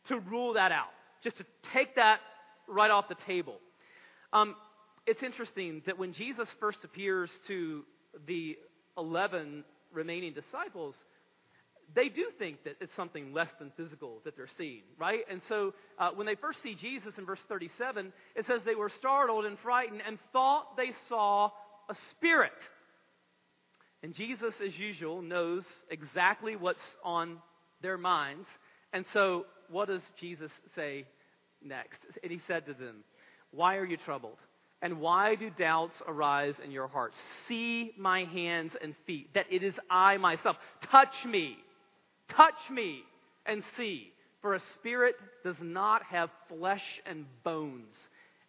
to 0.07 0.19
rule 0.19 0.53
that 0.53 0.71
out, 0.71 0.89
just 1.23 1.37
to 1.37 1.45
take 1.73 1.95
that 1.95 2.19
right 2.67 2.89
off 2.89 3.09
the 3.09 3.17
table. 3.27 3.57
Um, 4.33 4.55
it's 5.05 5.23
interesting 5.23 5.81
that 5.85 5.97
when 5.97 6.13
Jesus 6.13 6.47
first 6.59 6.79
appears 6.83 7.29
to 7.47 7.83
the 8.27 8.57
11 8.97 9.63
remaining 9.93 10.33
disciples, 10.33 10.95
they 11.93 12.07
do 12.07 12.27
think 12.39 12.63
that 12.63 12.75
it's 12.79 12.95
something 12.95 13.33
less 13.33 13.49
than 13.59 13.71
physical 13.75 14.19
that 14.23 14.37
they're 14.37 14.47
seeing, 14.57 14.83
right? 14.97 15.21
And 15.29 15.41
so 15.49 15.73
uh, 15.99 16.11
when 16.15 16.25
they 16.25 16.35
first 16.35 16.59
see 16.63 16.75
Jesus 16.75 17.13
in 17.17 17.25
verse 17.25 17.41
37, 17.49 18.13
it 18.35 18.45
says 18.47 18.61
they 18.65 18.75
were 18.75 18.91
startled 18.97 19.45
and 19.45 19.57
frightened 19.59 20.01
and 20.05 20.17
thought 20.31 20.77
they 20.77 20.91
saw 21.09 21.49
a 21.89 21.95
spirit. 22.11 22.51
And 24.03 24.15
Jesus, 24.15 24.53
as 24.65 24.77
usual, 24.77 25.21
knows 25.21 25.63
exactly 25.89 26.55
what's 26.55 26.79
on 27.03 27.37
their 27.81 27.97
minds. 27.97 28.47
And 28.93 29.05
so, 29.13 29.45
what 29.69 29.87
does 29.87 30.01
Jesus 30.19 30.51
say 30.75 31.05
next? 31.63 31.99
And 32.23 32.31
he 32.31 32.41
said 32.47 32.65
to 32.65 32.73
them, 32.73 33.03
Why 33.51 33.75
are 33.75 33.85
you 33.85 33.97
troubled? 33.97 34.37
And 34.81 34.99
why 34.99 35.35
do 35.35 35.51
doubts 35.51 35.95
arise 36.07 36.55
in 36.63 36.71
your 36.71 36.87
hearts? 36.87 37.15
See 37.47 37.91
my 37.97 38.23
hands 38.25 38.71
and 38.81 38.95
feet, 39.05 39.29
that 39.35 39.45
it 39.51 39.61
is 39.61 39.75
I 39.89 40.17
myself. 40.17 40.55
Touch 40.89 41.13
me. 41.27 41.57
Touch 42.29 42.55
me 42.71 43.01
and 43.45 43.63
see. 43.77 44.11
For 44.41 44.55
a 44.55 44.61
spirit 44.79 45.15
does 45.43 45.57
not 45.61 46.01
have 46.09 46.31
flesh 46.49 46.83
and 47.05 47.25
bones, 47.43 47.93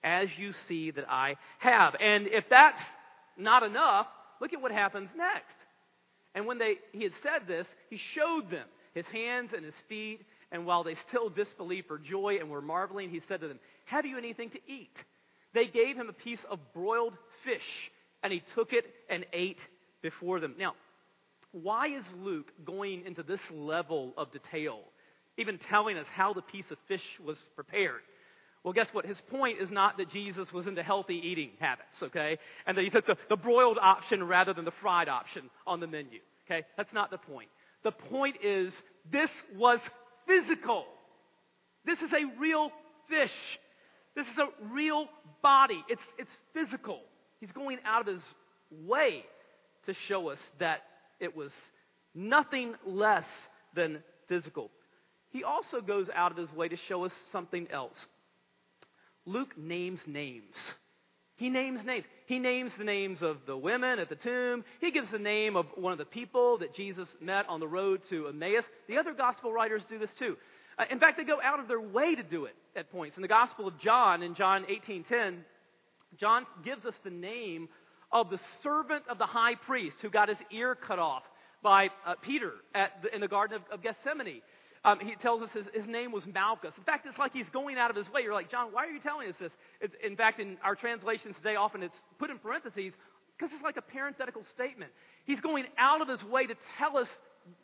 as 0.03 0.29
you 0.39 0.53
see 0.67 0.91
that 0.91 1.11
I 1.11 1.37
have. 1.59 1.95
And 2.01 2.27
if 2.29 2.45
that's 2.49 2.81
not 3.37 3.63
enough, 3.63 4.07
Look 4.43 4.53
at 4.53 4.61
what 4.61 4.73
happens 4.73 5.09
next. 5.17 5.55
And 6.35 6.47
when 6.47 6.59
they, 6.59 6.75
he 6.91 7.05
had 7.05 7.13
said 7.23 7.47
this, 7.47 7.67
he 7.89 7.99
showed 8.17 8.51
them 8.51 8.67
his 8.93 9.07
hands 9.07 9.51
and 9.55 9.65
his 9.65 9.75
feet. 9.89 10.21
And 10.51 10.67
while 10.67 10.83
they 10.83 10.97
still 11.09 11.31
disbelieved 11.31 11.87
for 11.87 11.97
joy 11.97 12.39
and 12.41 12.51
were 12.51 12.61
marveling, 12.61 13.09
he 13.09 13.21
said 13.29 13.41
to 13.41 13.49
them, 13.49 13.61
Have 13.85 14.05
you 14.05 14.19
anything 14.19 14.51
to 14.51 14.59
eat? 14.67 14.97
They 15.55 15.67
gave 15.67 15.97
him 15.97 16.09
a 16.09 16.13
piece 16.13 16.41
of 16.51 16.59
broiled 16.75 17.15
fish, 17.45 17.91
and 18.25 18.33
he 18.33 18.43
took 18.57 18.73
it 18.73 18.85
and 19.09 19.25
ate 19.33 19.61
before 20.03 20.41
them. 20.41 20.57
Now, 20.59 20.75
why 21.53 21.87
is 21.89 22.05
Luke 22.19 22.51
going 22.65 23.07
into 23.07 23.23
this 23.23 23.41
level 23.53 24.13
of 24.17 24.33
detail, 24.33 24.81
even 25.39 25.61
telling 25.71 25.97
us 25.97 26.07
how 26.13 26.33
the 26.33 26.43
piece 26.43 26.65
of 26.73 26.79
fish 26.89 27.05
was 27.25 27.37
prepared? 27.55 28.01
Well, 28.65 28.73
guess 28.73 28.89
what? 28.93 29.05
His 29.05 29.19
point 29.31 29.61
is 29.61 29.71
not 29.71 29.97
that 29.99 30.11
Jesus 30.11 30.53
was 30.53 30.67
into 30.67 30.83
healthy 30.83 31.17
eating 31.17 31.51
habits, 31.59 32.01
okay? 32.01 32.39
And 32.67 32.77
that 32.77 32.85
he 32.85 32.91
took 32.91 33.07
the, 33.07 33.17
the 33.29 33.37
broiled 33.37 33.79
option 33.81 34.23
rather 34.23 34.53
than 34.53 34.65
the 34.65 34.73
fried 34.81 35.09
option 35.09 35.51
on 35.67 35.81
the 35.81 35.89
menu, 35.89 36.21
okay? 36.47 36.65
That's 36.77 36.93
not 36.93 37.11
the 37.11 37.19
point. 37.19 37.49
The 37.83 37.91
point 37.91 38.37
is 38.45 38.73
this 39.11 39.31
was 39.57 39.81
physical. 40.29 40.85
This 41.85 41.99
is 41.99 42.13
a 42.13 42.41
real 42.41 42.71
fish. 43.09 43.33
This 44.15 44.27
is 44.27 44.39
a 44.39 44.73
real 44.73 45.07
body. 45.43 45.83
It's, 45.89 46.03
it's 46.17 46.31
physical. 46.55 47.01
He's 47.41 47.51
going 47.53 47.79
out 47.85 48.07
of 48.07 48.15
his 48.15 48.23
way 48.87 49.25
to 49.87 49.95
show 50.07 50.29
us 50.29 50.39
that 50.61 50.83
it 51.19 51.37
was 51.37 51.51
nothing 52.15 52.75
less 52.87 53.25
than 53.75 54.05
physical. 54.29 54.71
He 55.31 55.43
also 55.43 55.81
goes 55.81 56.07
out 56.15 56.31
of 56.31 56.37
his 56.37 56.53
way 56.53 56.69
to 56.69 56.77
show 56.89 57.05
us 57.05 57.13
something 57.33 57.67
else. 57.73 57.97
Luke 59.27 59.57
names 59.57 60.01
names. 60.07 60.55
He 61.37 61.49
names 61.49 61.85
names. 61.85 62.05
He 62.27 62.39
names 62.39 62.73
the 62.79 62.85
names 62.85 63.23
of 63.23 63.39
the 63.47 63.57
women 63.57 63.99
at 63.99 64.09
the 64.09 64.17
tomb. 64.17 64.65
He 64.81 64.91
gives 64.91 65.11
the 65.11 65.19
name 65.19 65.57
of 65.57 65.67
one 65.75 65.93
of 65.93 65.99
the 65.99 66.05
people 66.05 66.59
that 66.59 66.75
Jesus 66.75 67.09
met 67.21 67.49
on 67.49 67.61
the 67.61 67.67
road 67.67 68.03
to 68.11 68.29
Emmaus. 68.29 68.65
The 68.89 68.99
other 68.99 69.13
gospel 69.13 69.53
writers 69.53 69.85
do 69.89 69.99
this 69.99 70.11
too. 70.19 70.37
Uh, 70.79 70.85
in 70.91 70.99
fact, 70.99 71.17
they 71.17 71.25
go 71.25 71.41
out 71.43 71.61
of 71.61 71.69
their 71.69 71.81
way 71.81 72.15
to 72.15 72.23
do 72.23 72.45
it 72.45 72.55
at 72.77 72.91
points. 72.91 73.17
In 73.17 73.23
the 73.23 73.29
Gospel 73.29 73.67
of 73.69 73.79
John, 73.79 74.23
in 74.23 74.35
John 74.35 74.65
18:10, 74.65 75.45
John 76.19 76.47
gives 76.65 76.85
us 76.85 76.95
the 77.05 77.11
name 77.11 77.69
of 78.11 78.31
the 78.31 78.39
servant 78.63 79.05
of 79.09 79.19
the 79.19 79.27
high 79.27 79.55
priest 79.55 79.97
who 80.01 80.11
got 80.11 80.29
his 80.29 80.39
ear 80.51 80.75
cut 80.75 80.99
off 80.99 81.23
by 81.63 81.91
uh, 82.07 82.15
Peter 82.23 82.53
the, 82.75 83.15
in 83.15 83.21
the 83.21 83.29
Garden 83.29 83.57
of, 83.57 83.63
of 83.73 83.83
Gethsemane. 83.83 84.43
Um, 84.85 84.99
he 84.99 85.15
tells 85.15 85.43
us 85.43 85.49
his, 85.55 85.67
his, 85.73 85.87
name 85.87 86.11
was 86.11 86.25
Malchus. 86.27 86.73
In 86.77 86.83
fact, 86.83 87.07
it's 87.07 87.19
like 87.19 87.33
he's 87.33 87.49
going 87.53 87.79
out 87.79 87.91
of 87.91 87.97
his 87.97 88.11
way. 88.11 88.23
You're 88.23 88.35
like, 88.35 88.51
John, 88.51 88.69
why 88.73 88.85
are 88.85 88.91
you 88.91 88.99
telling 88.99 89.29
us 89.29 89.35
this? 89.41 89.53
It's, 89.81 89.95
in 90.05 90.17
fact, 90.17 90.41
in 90.41 90.57
our 90.65 90.75
translations 90.75 91.37
today, 91.37 91.55
often 91.55 91.85
it's 91.85 91.95
put 92.19 92.31
in 92.31 92.39
parentheses 92.39 92.93
because 93.39 93.55
it's 93.55 93.63
like 93.63 93.77
a 93.77 93.83
parenthetical 93.83 94.43
statement. 94.55 94.91
He's 95.25 95.41
going 95.41 95.67
out 95.79 96.01
of 96.01 96.09
his 96.09 96.23
way 96.25 96.47
to 96.47 96.55
tell 96.79 96.97
us 96.99 97.07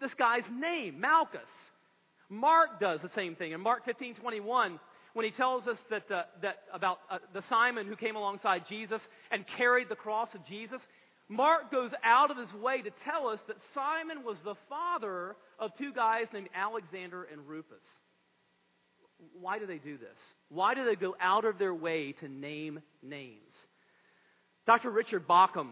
this 0.01 0.13
guy's 0.15 0.45
name, 0.53 1.01
Malchus. 1.01 1.41
Mark 2.29 2.79
does 2.79 3.01
the 3.03 3.11
same 3.17 3.35
thing. 3.35 3.53
In 3.53 3.61
Mark 3.61 3.85
15 3.85 4.15
21, 4.17 4.79
when 5.15 5.25
he 5.25 5.31
tells 5.33 5.67
us 5.67 5.79
that, 5.91 6.11
uh, 6.11 6.23
that 6.43 6.59
about 6.73 6.99
uh, 7.11 7.19
the 7.33 7.43
Simon 7.49 7.87
who 7.87 7.97
came 7.97 8.15
alongside 8.15 8.63
Jesus 8.69 9.01
and 9.31 9.45
carried 9.57 9.89
the 9.89 9.97
cross 9.97 10.29
of 10.35 10.45
Jesus, 10.47 10.81
Mark 11.29 11.71
goes 11.71 11.91
out 12.03 12.31
of 12.31 12.39
his 12.39 12.53
way 12.55 12.81
to 12.81 12.91
tell 13.05 13.29
us 13.29 13.39
that 13.49 13.57
Simon 13.75 14.25
was 14.25 14.37
the 14.45 14.55
father 14.69 15.37
of 15.59 15.71
two 15.77 15.93
guys 15.93 16.27
named 16.33 16.49
Alexander 16.55 17.25
and 17.25 17.47
Rufus. 17.47 17.83
Why 19.39 19.59
do 19.59 19.67
they 19.67 19.79
do 19.79 19.99
this? 19.99 20.17
Why 20.49 20.75
do 20.75 20.85
they 20.85 20.95
go 20.95 21.15
out 21.21 21.45
of 21.45 21.59
their 21.59 21.75
way 21.75 22.13
to 22.21 22.29
name 22.29 22.81
names? 23.03 23.53
Dr. 24.67 24.91
Richard 24.91 25.27
Bauckham 25.27 25.71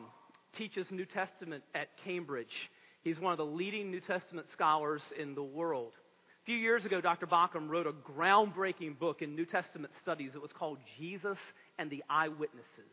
teaches 0.59 0.87
New 0.91 1.07
Testament 1.07 1.63
at 1.75 1.89
Cambridge. 2.05 2.53
He's 3.03 3.21
one 3.21 3.33
of 3.33 3.39
the 3.39 3.47
leading 3.47 3.91
New 3.91 4.01
Testament 4.01 4.49
scholars 4.53 5.03
in 5.19 5.35
the 5.35 5.43
world. 5.43 5.93
A 6.43 6.45
few 6.45 6.57
years 6.57 6.85
ago, 6.85 7.01
Dr. 7.01 7.27
Bauckham 7.27 7.69
wrote 7.69 7.87
a 7.87 7.93
groundbreaking 7.93 8.99
book 8.99 9.23
in 9.23 9.37
New 9.37 9.47
Testament 9.47 9.93
studies. 10.03 10.33
It 10.35 10.43
was 10.43 10.53
called 10.53 10.79
Jesus 10.99 11.39
and 11.79 11.91
the 11.91 12.03
Eyewitnesses. 12.11 12.93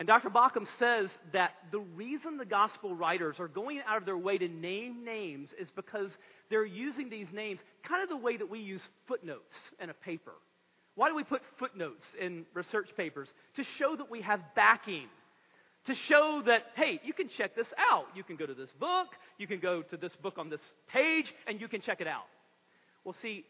And 0.00 0.06
Dr. 0.06 0.30
Bauckham 0.30 0.66
says 0.78 1.10
that 1.34 1.50
the 1.70 1.80
reason 1.80 2.38
the 2.38 2.46
gospel 2.46 2.96
writers 2.96 3.36
are 3.38 3.48
going 3.48 3.82
out 3.86 3.98
of 3.98 4.06
their 4.06 4.16
way 4.16 4.38
to 4.38 4.48
name 4.48 5.04
names 5.04 5.50
is 5.60 5.68
because 5.76 6.10
they're 6.48 6.64
using 6.64 7.10
these 7.10 7.26
names 7.34 7.60
kind 7.86 8.02
of 8.02 8.08
the 8.08 8.16
way 8.16 8.38
that 8.38 8.48
we 8.48 8.60
use 8.60 8.80
footnotes 9.06 9.54
in 9.78 9.90
a 9.90 9.94
paper. 9.94 10.32
Why 10.94 11.10
do 11.10 11.14
we 11.14 11.22
put 11.22 11.42
footnotes 11.58 12.02
in 12.18 12.46
research 12.54 12.88
papers? 12.96 13.28
To 13.56 13.64
show 13.78 13.94
that 13.94 14.10
we 14.10 14.22
have 14.22 14.40
backing. 14.56 15.08
To 15.84 15.94
show 16.08 16.44
that, 16.46 16.62
hey, 16.76 16.98
you 17.04 17.12
can 17.12 17.28
check 17.36 17.54
this 17.54 17.68
out. 17.92 18.06
You 18.14 18.24
can 18.24 18.36
go 18.36 18.46
to 18.46 18.54
this 18.54 18.70
book, 18.80 19.08
you 19.36 19.46
can 19.46 19.60
go 19.60 19.82
to 19.82 19.98
this 19.98 20.16
book 20.22 20.38
on 20.38 20.48
this 20.48 20.62
page, 20.90 21.30
and 21.46 21.60
you 21.60 21.68
can 21.68 21.82
check 21.82 22.00
it 22.00 22.06
out. 22.06 22.24
Well, 23.04 23.14
see, 23.20 23.44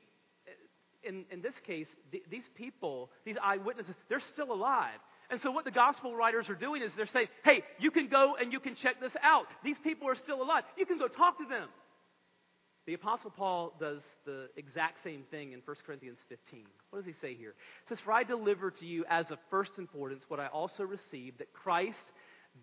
in, 1.04 1.24
in 1.30 1.42
this 1.42 1.54
case, 1.64 1.86
th- 2.10 2.24
these 2.28 2.48
people, 2.56 3.08
these 3.24 3.36
eyewitnesses, 3.40 3.94
they're 4.08 4.22
still 4.32 4.52
alive. 4.52 4.98
And 5.30 5.40
so 5.42 5.50
what 5.50 5.64
the 5.64 5.70
gospel 5.70 6.14
writers 6.16 6.48
are 6.48 6.54
doing 6.54 6.82
is 6.82 6.90
they're 6.96 7.06
saying, 7.06 7.28
hey, 7.44 7.62
you 7.78 7.90
can 7.90 8.08
go 8.08 8.34
and 8.40 8.52
you 8.52 8.60
can 8.60 8.74
check 8.74 9.00
this 9.00 9.12
out. 9.22 9.46
These 9.64 9.78
people 9.84 10.08
are 10.08 10.16
still 10.16 10.42
alive. 10.42 10.64
You 10.76 10.86
can 10.86 10.98
go 10.98 11.08
talk 11.08 11.38
to 11.38 11.46
them. 11.46 11.68
The 12.86 12.94
Apostle 12.94 13.30
Paul 13.30 13.74
does 13.78 14.00
the 14.26 14.48
exact 14.56 15.04
same 15.04 15.22
thing 15.30 15.52
in 15.52 15.60
1 15.64 15.76
Corinthians 15.86 16.18
15. 16.28 16.64
What 16.90 16.98
does 16.98 17.06
he 17.06 17.14
say 17.20 17.34
here? 17.34 17.50
It 17.50 17.88
says, 17.88 17.98
For 18.04 18.12
I 18.12 18.24
deliver 18.24 18.70
to 18.72 18.86
you 18.86 19.04
as 19.08 19.30
of 19.30 19.38
first 19.50 19.72
importance 19.78 20.24
what 20.28 20.40
I 20.40 20.48
also 20.48 20.82
received, 20.82 21.38
that 21.38 21.52
Christ 21.52 21.98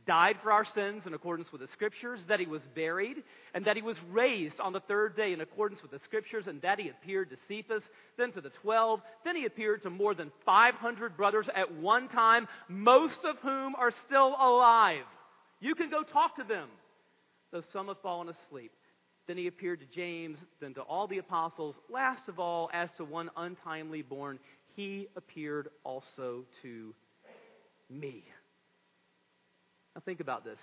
died 0.06 0.38
for 0.42 0.52
our 0.52 0.66
sins 0.66 1.04
in 1.06 1.14
accordance 1.14 1.52
with 1.52 1.62
the 1.62 1.68
Scriptures, 1.74 2.20
that 2.30 2.40
he 2.40 2.46
was 2.46 2.62
buried, 2.76 3.18
and 3.54 3.66
that 3.66 3.76
he 3.76 3.82
was 3.82 3.98
raised 4.10 4.60
on 4.60 4.74
the 4.74 4.80
third 4.82 5.16
day 5.18 5.34
in 5.34 5.42
accordance 5.42 5.82
with 5.82 5.92
the 5.92 6.00
Scriptures, 6.06 6.48
and 6.48 6.62
that 6.62 6.80
he 6.80 6.90
appeared 6.90 7.30
to 7.30 7.38
Cephas, 7.48 7.84
then 8.18 8.32
to 8.32 8.42
the 8.42 8.52
twelve, 8.62 9.02
then 9.26 9.36
he 9.36 9.46
appeared 9.46 9.84
to 9.84 9.90
more 9.90 10.16
than 10.16 10.32
500 10.46 11.18
brothers 11.18 11.48
at 11.54 11.74
one 11.76 12.08
time, 12.08 12.48
most 12.70 13.20
of 13.26 13.38
whom 13.40 13.76
are 13.76 13.92
still 14.06 14.36
alive. 14.40 15.04
You 15.60 15.76
can 15.76 15.90
go 15.90 16.04
talk 16.04 16.38
to 16.38 16.44
them, 16.44 16.70
though 17.52 17.64
some 17.74 17.88
have 17.88 18.02
fallen 18.02 18.30
asleep. 18.30 18.72
Then 19.28 19.38
he 19.38 19.48
appeared 19.48 19.82
to 19.82 19.86
James, 19.94 20.38
then 20.62 20.74
to 20.76 20.82
all 20.82 21.08
the 21.08 21.18
apostles. 21.18 21.76
Last 21.90 22.30
of 22.30 22.40
all, 22.40 22.70
as 22.72 22.90
to 22.96 23.04
one 23.04 23.30
untimely 23.36 24.02
born, 24.02 24.40
he 24.76 25.08
appeared 25.18 25.68
also 25.84 26.46
to 26.62 26.94
me. 27.90 28.24
Now, 29.98 30.04
think 30.06 30.20
about 30.20 30.46
this. 30.46 30.60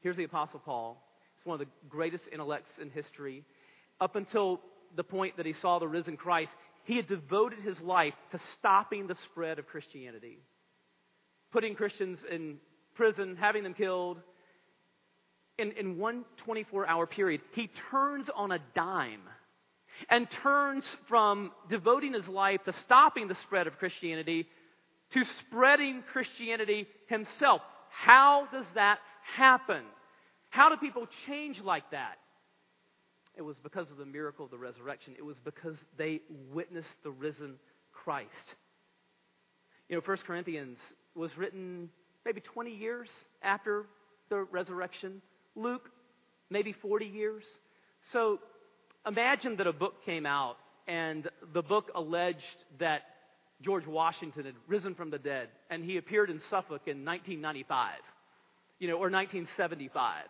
Here's 0.00 0.16
the 0.16 0.24
Apostle 0.24 0.58
Paul. 0.58 1.00
He's 1.36 1.46
one 1.46 1.54
of 1.54 1.64
the 1.64 1.72
greatest 1.88 2.24
intellects 2.32 2.72
in 2.80 2.90
history. 2.90 3.44
Up 4.00 4.16
until 4.16 4.60
the 4.96 5.04
point 5.04 5.36
that 5.36 5.46
he 5.46 5.52
saw 5.52 5.78
the 5.78 5.86
risen 5.86 6.16
Christ, 6.16 6.50
he 6.82 6.96
had 6.96 7.06
devoted 7.06 7.60
his 7.60 7.80
life 7.80 8.14
to 8.32 8.40
stopping 8.58 9.06
the 9.06 9.14
spread 9.30 9.60
of 9.60 9.68
Christianity, 9.68 10.38
putting 11.52 11.76
Christians 11.76 12.18
in 12.28 12.56
prison, 12.96 13.36
having 13.36 13.62
them 13.62 13.74
killed. 13.74 14.18
In, 15.58 15.70
in 15.72 15.96
one 15.96 16.24
24 16.38 16.84
hour 16.88 17.06
period, 17.06 17.40
he 17.52 17.70
turns 17.92 18.28
on 18.34 18.50
a 18.50 18.58
dime 18.74 19.22
and 20.10 20.26
turns 20.42 20.84
from 21.08 21.52
devoting 21.70 22.14
his 22.14 22.26
life 22.26 22.64
to 22.64 22.72
stopping 22.84 23.28
the 23.28 23.36
spread 23.36 23.68
of 23.68 23.78
Christianity 23.78 24.48
to 25.12 25.22
spreading 25.24 26.02
Christianity 26.12 26.88
himself. 27.06 27.60
How 27.92 28.48
does 28.52 28.66
that 28.74 28.98
happen? 29.36 29.82
How 30.50 30.68
do 30.68 30.76
people 30.76 31.06
change 31.26 31.60
like 31.60 31.90
that? 31.90 32.16
It 33.36 33.42
was 33.42 33.56
because 33.62 33.90
of 33.90 33.96
the 33.96 34.04
miracle 34.04 34.44
of 34.44 34.50
the 34.50 34.58
resurrection. 34.58 35.14
It 35.16 35.24
was 35.24 35.36
because 35.44 35.76
they 35.96 36.20
witnessed 36.52 36.88
the 37.02 37.10
risen 37.10 37.54
Christ. 37.92 38.28
You 39.88 39.96
know, 39.96 40.02
1 40.04 40.18
Corinthians 40.26 40.78
was 41.14 41.30
written 41.36 41.88
maybe 42.24 42.40
20 42.40 42.70
years 42.70 43.08
after 43.42 43.86
the 44.28 44.46
resurrection. 44.50 45.22
Luke, 45.54 45.88
maybe 46.50 46.72
40 46.72 47.06
years. 47.06 47.44
So 48.12 48.38
imagine 49.06 49.56
that 49.56 49.66
a 49.66 49.72
book 49.72 50.04
came 50.04 50.26
out 50.26 50.56
and 50.86 51.28
the 51.54 51.62
book 51.62 51.90
alleged 51.94 52.38
that 52.78 53.02
George 53.62 53.86
Washington 53.86 54.44
had 54.44 54.54
risen 54.66 54.94
from 54.94 55.10
the 55.10 55.18
dead, 55.18 55.48
and 55.70 55.84
he 55.84 55.96
appeared 55.96 56.30
in 56.30 56.40
Suffolk 56.50 56.82
in 56.86 57.04
1995, 57.04 57.94
you 58.78 58.88
know, 58.88 58.94
or 58.94 59.10
1975. 59.10 60.24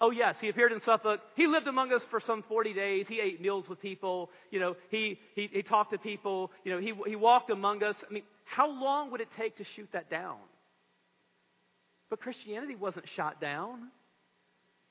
Oh, 0.00 0.10
yes, 0.10 0.34
he 0.40 0.48
appeared 0.48 0.72
in 0.72 0.80
Suffolk. 0.84 1.20
He 1.36 1.46
lived 1.46 1.68
among 1.68 1.92
us 1.92 2.02
for 2.10 2.20
some 2.20 2.42
40 2.48 2.74
days. 2.74 3.06
He 3.08 3.20
ate 3.20 3.40
meals 3.40 3.68
with 3.68 3.80
people. 3.80 4.30
You 4.50 4.58
know, 4.58 4.76
he, 4.90 5.20
he, 5.36 5.48
he 5.52 5.62
talked 5.62 5.92
to 5.92 5.98
people. 5.98 6.50
You 6.64 6.72
know, 6.72 6.80
he, 6.80 6.92
he 7.06 7.14
walked 7.14 7.50
among 7.50 7.84
us. 7.84 7.94
I 8.08 8.12
mean, 8.12 8.24
how 8.44 8.68
long 8.68 9.12
would 9.12 9.20
it 9.20 9.28
take 9.38 9.58
to 9.58 9.64
shoot 9.76 9.88
that 9.92 10.10
down? 10.10 10.38
But 12.10 12.20
Christianity 12.20 12.74
wasn't 12.74 13.04
shot 13.14 13.40
down. 13.40 13.90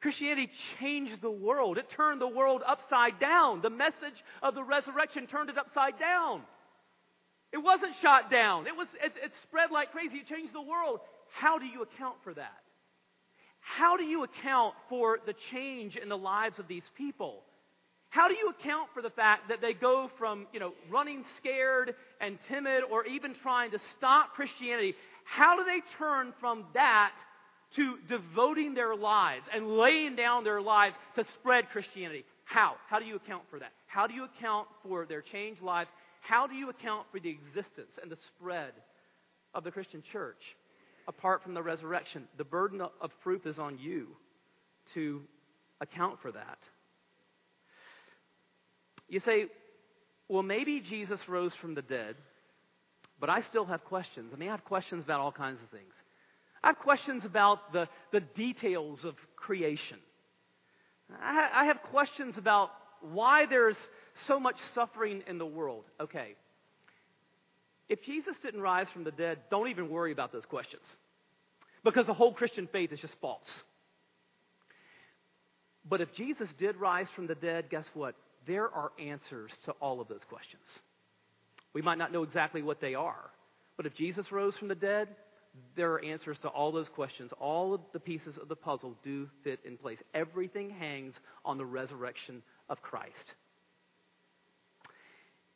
Christianity 0.02 0.50
changed 0.80 1.22
the 1.22 1.30
world. 1.30 1.78
It 1.78 1.90
turned 1.96 2.22
the 2.22 2.28
world 2.28 2.64
upside 2.66 3.20
down. 3.20 3.62
The 3.62 3.70
message 3.70 4.24
of 4.42 4.56
the 4.56 4.64
resurrection 4.64 5.28
turned 5.28 5.50
it 5.50 5.58
upside 5.58 6.00
down. 6.00 6.42
It 7.54 7.58
wasn't 7.58 7.94
shot 8.02 8.32
down. 8.32 8.68
It 8.68 8.76
was 8.76 8.88
it, 9.04 9.14
it 9.22 9.32
spread 9.44 9.72
like 9.72 9.92
crazy. 9.92 10.18
It 10.18 10.28
changed 10.28 10.54
the 10.54 10.62
world. 10.62 11.02
How 11.34 11.60
do 11.60 11.66
you 11.66 11.82
account 11.82 12.16
for 12.24 12.34
that? 12.34 12.62
How 13.60 13.98
do 13.98 14.04
you 14.04 14.24
account 14.24 14.74
for 14.90 15.20
the 15.26 15.36
change 15.52 15.96
in 15.96 16.10
the 16.10 16.18
lives 16.18 16.60
of 16.60 16.68
these 16.68 16.84
people? 16.98 17.44
How 18.10 18.28
do 18.28 18.36
you 18.36 18.50
account 18.50 18.90
for 18.94 19.02
the 19.02 19.10
fact 19.10 19.48
that 19.50 19.62
they 19.62 19.74
go 19.74 20.10
from, 20.18 20.48
you 20.52 20.60
know, 20.60 20.74
running 20.92 21.24
scared 21.38 21.96
and 22.20 22.38
timid 22.50 22.84
or 22.92 23.06
even 23.06 23.34
trying 23.42 23.72
to 23.72 23.80
stop 23.98 24.34
Christianity? 24.34 24.96
How 25.24 25.56
do 25.56 25.64
they 25.64 25.80
turn 25.98 26.34
from 26.42 26.66
that 26.74 27.14
to 27.78 27.96
devoting 28.10 28.74
their 28.74 28.96
lives 28.96 29.46
and 29.54 29.78
laying 29.78 30.18
down 30.18 30.44
their 30.44 30.62
lives 30.62 30.96
to 31.16 31.24
spread 31.40 31.70
Christianity? 31.70 32.26
How? 32.44 32.74
How 32.90 33.00
do 33.00 33.06
you 33.06 33.16
account 33.16 33.44
for 33.50 33.60
that? 33.60 33.72
How 33.88 34.08
do 34.08 34.14
you 34.14 34.26
account 34.26 34.68
for 34.84 35.06
their 35.06 35.22
changed 35.22 35.62
lives? 35.62 35.90
How 36.22 36.48
do 36.48 36.56
you 36.56 36.70
account 36.70 37.08
for 37.12 37.20
the 37.20 37.30
existence 37.30 37.92
and 38.02 38.10
the 38.12 38.18
spread 38.28 38.72
of 39.54 39.64
the 39.64 39.72
Christian 39.72 40.02
church 40.12 40.42
apart 41.08 41.44
from 41.44 41.54
the 41.54 41.62
resurrection? 41.62 42.28
The 42.38 42.44
burden 42.44 42.82
of 42.82 43.12
proof 43.22 43.46
is 43.46 43.60
on 43.60 43.78
you 43.78 44.08
to 44.94 45.22
account 45.82 46.20
for 46.22 46.32
that. 46.32 46.60
You 49.10 49.20
say, 49.20 49.48
well, 50.30 50.44
maybe 50.44 50.80
Jesus 50.80 51.20
rose 51.28 51.52
from 51.60 51.76
the 51.76 51.82
dead, 51.82 52.16
but 53.20 53.30
I 53.30 53.42
still 53.50 53.66
have 53.66 53.84
questions. 53.84 54.32
I 54.34 54.38
mean, 54.38 54.48
I 54.48 54.54
have 54.54 54.64
questions 54.64 55.04
about 55.04 55.20
all 55.20 55.32
kinds 55.32 55.60
of 55.62 55.70
things. 55.70 55.92
I 56.64 56.68
have 56.68 56.78
questions 56.78 57.26
about 57.26 57.74
the, 57.74 57.88
the 58.14 58.22
details 58.22 59.00
of 59.04 59.16
creation. 59.36 59.98
I, 61.22 61.50
I 61.54 61.66
have 61.66 61.82
questions 61.92 62.36
about 62.38 62.70
why 63.02 63.46
there's 63.50 63.76
so 64.28 64.39
much 64.39 64.56
suffering 64.74 65.24
in 65.28 65.38
the 65.38 65.45
world. 65.45 65.86
Okay. 66.00 66.36
If 67.89 68.04
Jesus 68.04 68.36
didn't 68.41 68.62
rise 68.62 68.88
from 68.93 69.04
the 69.04 69.12
dead, 69.12 69.39
don't 69.50 69.67
even 69.67 69.89
worry 69.89 70.12
about 70.12 70.32
those 70.32 70.45
questions. 70.45 70.84
Because 71.84 72.06
the 72.06 72.13
whole 72.13 72.34
Christian 72.34 72.67
faith 72.71 72.91
is 72.91 73.00
just 73.00 73.15
false. 73.19 73.50
But 75.88 76.00
if 76.00 76.13
Jesus 76.13 76.47
did 76.60 76.78
rise 76.78 77.08
from 77.15 77.28
the 77.28 77.36
dead, 77.36 77.69
guess 77.69 77.86
what? 77.93 78.15
There 78.47 78.69
are 78.69 78.91
answers 79.00 79.52
to 79.65 79.71
all 79.74 80.00
of 80.00 80.08
those 80.08 80.24
questions. 80.30 80.63
We 81.74 81.82
might 81.82 81.97
not 81.97 82.12
know 82.12 82.24
exactly 82.24 82.62
what 82.62 82.82
they 82.82 82.95
are, 82.95 83.32
but 83.78 83.86
if 83.86 83.95
Jesus 83.95 84.32
rose 84.32 84.56
from 84.58 84.67
the 84.67 84.76
dead, 84.76 85.10
there 85.76 85.91
are 85.93 86.04
answers 86.04 86.38
to 86.39 86.47
all 86.47 86.71
those 86.71 86.89
questions. 86.89 87.32
All 87.39 87.74
of 87.74 87.82
the 87.93 88.00
pieces 88.00 88.38
of 88.38 88.47
the 88.47 88.56
puzzle 88.56 88.95
do 89.04 89.28
fit 89.43 89.60
in 89.65 89.78
place. 89.78 90.00
Everything 90.13 90.69
hangs 90.69 91.15
on 91.43 91.58
the 91.58 91.65
resurrection 91.65 92.41
of 92.69 92.82
Christ. 92.82 93.34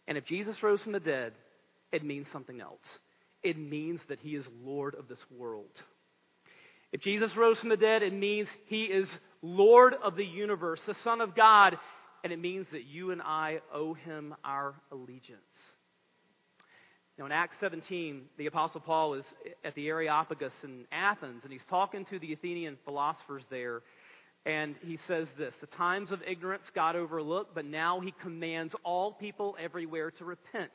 And 0.08 0.18
if 0.18 0.26
Jesus 0.26 0.62
rose 0.62 0.82
from 0.82 0.92
the 0.92 1.00
dead, 1.00 1.34
it 1.92 2.04
means 2.04 2.28
something 2.32 2.62
else. 2.62 2.84
It 3.44 3.58
means 3.58 4.00
that 4.10 4.20
he 4.20 4.36
is 4.36 4.46
Lord 4.64 4.96
of 4.96 5.08
this 5.08 5.20
world. 5.36 5.72
If 6.92 7.02
Jesus 7.02 7.36
rose 7.36 7.60
from 7.60 7.70
the 7.70 7.78
dead, 7.78 8.04
it 8.04 8.14
means 8.14 8.48
he 8.68 8.84
is 8.84 9.10
Lord 9.42 9.94
of 10.04 10.16
the 10.16 10.26
universe, 10.26 10.80
the 10.88 10.96
Son 11.04 11.22
of 11.22 11.36
God, 11.36 11.78
and 12.24 12.32
it 12.32 12.40
means 12.40 12.66
that 12.72 12.86
you 12.86 13.12
and 13.12 13.22
I 13.22 13.60
owe 13.74 13.94
him 13.94 14.34
our 14.44 14.76
allegiance. 14.92 15.42
Now, 17.18 17.26
in 17.28 17.32
Acts 17.32 17.56
17, 17.62 18.24
the 18.38 18.48
Apostle 18.48 18.82
Paul 18.82 19.14
is 19.14 19.26
at 19.64 19.74
the 19.76 19.88
Areopagus 19.88 20.52
in 20.64 20.86
Athens, 20.92 21.42
and 21.44 21.52
he's 21.52 21.62
talking 21.70 22.06
to 22.06 22.20
the 22.20 22.34
Athenian 22.34 22.78
philosophers 22.84 23.44
there. 23.50 23.84
And 24.46 24.76
he 24.86 25.00
says 25.08 25.28
this 25.38 25.54
The 25.60 25.68
times 25.68 26.12
of 26.12 26.22
ignorance 26.28 26.64
God 26.74 26.96
overlooked, 26.96 27.56
but 27.56 27.66
now 27.66 28.00
he 28.00 28.14
commands 28.22 28.76
all 28.84 29.14
people 29.14 29.56
everywhere 29.60 30.12
to 30.12 30.26
repent. 30.26 30.72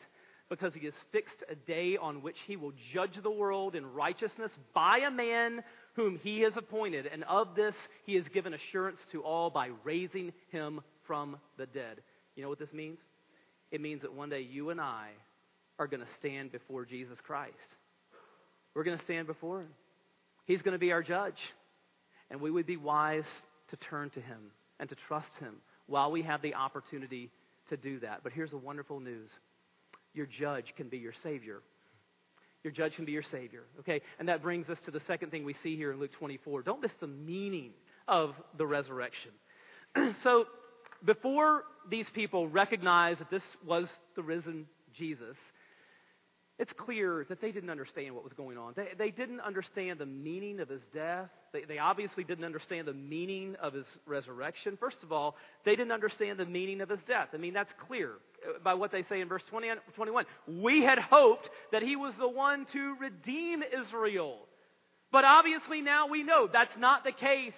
because 0.49 0.75
he 0.75 0.85
has 0.85 0.95
fixed 1.13 1.45
a 1.49 1.55
day 1.55 1.97
on 1.97 2.23
which 2.23 2.37
he 2.47 2.57
will 2.57 2.73
judge 2.93 3.17
the 3.23 3.31
world 3.31 3.77
in 3.77 3.95
righteousness 3.95 4.51
by 4.75 4.99
a 4.99 5.11
man 5.11 5.63
whom 5.95 6.19
he 6.19 6.41
has 6.41 6.57
appointed. 6.57 7.07
And 7.07 7.23
of 7.25 7.55
this 7.55 7.75
he 8.05 8.17
has 8.17 8.27
given 8.29 8.53
assurance 8.53 8.99
to 9.13 9.23
all 9.23 9.49
by 9.49 9.71
raising 9.85 10.33
him 10.51 10.81
from 11.07 11.37
the 11.57 11.67
dead. 11.67 12.01
You 12.35 12.43
know 12.43 12.49
what 12.49 12.59
this 12.59 12.73
means? 12.73 12.99
It 13.71 13.81
means 13.81 14.03
that 14.03 14.13
one 14.13 14.29
day 14.29 14.41
you 14.41 14.71
and 14.71 14.81
I 14.81 15.11
are 15.79 15.87
going 15.87 16.01
to 16.01 16.09
stand 16.19 16.51
before 16.51 16.85
Jesus 16.85 17.19
Christ. 17.25 17.55
We're 18.75 18.85
going 18.85 18.99
to 18.99 19.05
stand 19.05 19.29
before 19.29 19.61
him. 19.61 19.69
He's 20.47 20.63
going 20.63 20.73
to 20.73 20.79
be 20.79 20.93
our 20.93 21.03
judge. 21.03 21.39
And 22.31 22.41
we 22.41 22.51
would 22.51 22.67
be 22.67 22.77
wise 22.77 23.25
to 23.71 23.77
turn 23.77 24.11
to 24.11 24.21
him 24.21 24.51
and 24.79 24.89
to 24.89 24.97
trust 25.09 25.29
him 25.39 25.57
while 25.87 26.11
we 26.11 26.23
have 26.23 26.43
the 26.43 26.55
opportunity 26.55 27.31
to 27.69 27.77
do 27.77 28.01
that. 28.01 28.21
But 28.23 28.33
here's 28.33 28.51
the 28.51 28.59
wonderful 28.59 29.01
news 29.01 29.29
your 30.13 30.27
judge 30.27 30.73
can 30.77 30.89
be 30.89 30.99
your 30.99 31.13
Savior. 31.23 31.61
Your 32.63 32.73
judge 32.73 32.95
can 32.97 33.05
be 33.05 33.13
your 33.13 33.23
Savior. 33.23 33.63
Okay? 33.81 34.03
And 34.19 34.29
that 34.29 34.43
brings 34.43 34.69
us 34.69 34.79
to 34.85 34.91
the 34.91 35.01
second 35.07 35.31
thing 35.31 35.45
we 35.45 35.55
see 35.63 35.77
here 35.77 35.93
in 35.93 36.01
Luke 36.01 36.13
24. 36.19 36.63
Don't 36.63 36.83
miss 36.83 36.93
the 37.01 37.07
meaning 37.07 37.71
of 38.09 38.35
the 38.59 38.67
resurrection. 38.67 39.31
so, 40.23 40.45
before 41.05 41.63
these 41.89 42.07
people 42.15 42.47
recognized 42.47 43.21
that 43.21 43.31
this 43.31 43.43
was 43.65 43.87
the 44.17 44.23
risen 44.23 44.67
Jesus, 44.95 45.37
it's 46.61 46.73
clear 46.77 47.25
that 47.31 47.41
they 47.41 47.53
didn't 47.53 47.71
understand 47.71 48.15
what 48.15 48.23
was 48.23 48.35
going 48.35 48.59
on. 48.59 48.75
They, 48.77 48.89
they 48.99 49.11
didn't 49.11 49.41
understand 49.41 49.99
the 49.99 50.05
meaning 50.05 50.61
of 50.61 50.69
his 50.69 50.83
death. 50.93 51.31
They, 51.55 51.65
they 51.65 51.79
obviously 51.79 52.23
didn't 52.23 52.45
understand 52.45 52.87
the 52.87 52.93
meaning 52.93 53.57
of 53.63 53.73
his 53.73 53.87
resurrection. 54.05 54.77
First 54.79 54.99
of 55.03 55.11
all, 55.11 55.37
they 55.65 55.71
didn't 55.71 55.91
understand 55.91 56.39
the 56.39 56.45
meaning 56.45 56.83
of 56.83 56.91
his 56.91 56.99
death. 57.09 57.29
I 57.33 57.39
mean, 57.39 57.55
that's 57.55 57.73
clear 57.89 58.11
uh, 58.47 58.59
by 58.63 58.75
what 58.75 58.93
they 58.93 59.05
say 59.09 59.23
in 59.23 59.29
verse 59.29 59.43
20, 59.49 59.69
21. 59.97 60.27
We 60.47 60.83
had 60.83 60.99
hoped 60.99 61.49
that 61.73 61.81
he 61.83 61.97
was 61.97 62.13
the 62.19 62.29
one 62.29 62.67
to 62.75 62.95
redeem 63.01 63.63
Israel. 63.63 64.41
But 65.11 65.25
obviously 65.25 65.81
now 65.81 66.09
we 66.09 66.23
know 66.23 66.47
that's 66.47 66.77
not 66.79 67.05
the 67.05 67.13
case 67.13 67.55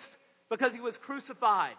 because 0.48 0.72
he 0.72 0.80
was 0.80 0.94
crucified. 1.04 1.74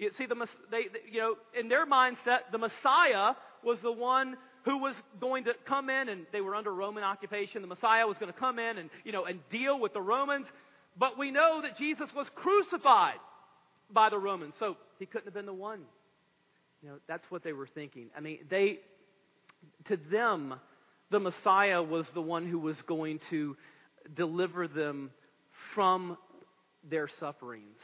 You 0.00 0.10
see, 0.18 0.26
the, 0.26 0.34
they, 0.72 0.86
you 1.08 1.20
know, 1.20 1.34
in 1.56 1.68
their 1.68 1.86
mindset, 1.86 2.50
the 2.50 2.58
Messiah 2.58 3.34
was 3.62 3.78
the 3.84 3.92
one 3.92 4.36
who 4.64 4.78
was 4.78 4.94
going 5.20 5.44
to 5.44 5.54
come 5.66 5.88
in 5.88 6.08
and 6.08 6.26
they 6.32 6.40
were 6.40 6.54
under 6.54 6.72
Roman 6.72 7.02
occupation. 7.02 7.62
The 7.62 7.68
Messiah 7.68 8.06
was 8.06 8.18
going 8.18 8.32
to 8.32 8.38
come 8.38 8.58
in 8.58 8.78
and, 8.78 8.90
you 9.04 9.12
know, 9.12 9.24
and 9.24 9.40
deal 9.50 9.78
with 9.78 9.92
the 9.92 10.02
Romans. 10.02 10.46
But 10.98 11.18
we 11.18 11.30
know 11.30 11.62
that 11.62 11.78
Jesus 11.78 12.08
was 12.14 12.26
crucified 12.34 13.18
by 13.90 14.10
the 14.10 14.18
Romans. 14.18 14.54
So 14.58 14.76
he 14.98 15.06
couldn't 15.06 15.26
have 15.26 15.34
been 15.34 15.46
the 15.46 15.52
one. 15.52 15.80
You 16.82 16.90
know, 16.90 16.96
that's 17.06 17.24
what 17.30 17.42
they 17.42 17.52
were 17.52 17.68
thinking. 17.74 18.08
I 18.16 18.20
mean, 18.20 18.40
they, 18.48 18.80
to 19.88 19.98
them, 20.10 20.54
the 21.10 21.20
Messiah 21.20 21.82
was 21.82 22.06
the 22.14 22.22
one 22.22 22.46
who 22.46 22.58
was 22.58 22.80
going 22.86 23.20
to 23.30 23.56
deliver 24.14 24.68
them 24.68 25.10
from 25.74 26.16
their 26.88 27.08
sufferings. 27.18 27.78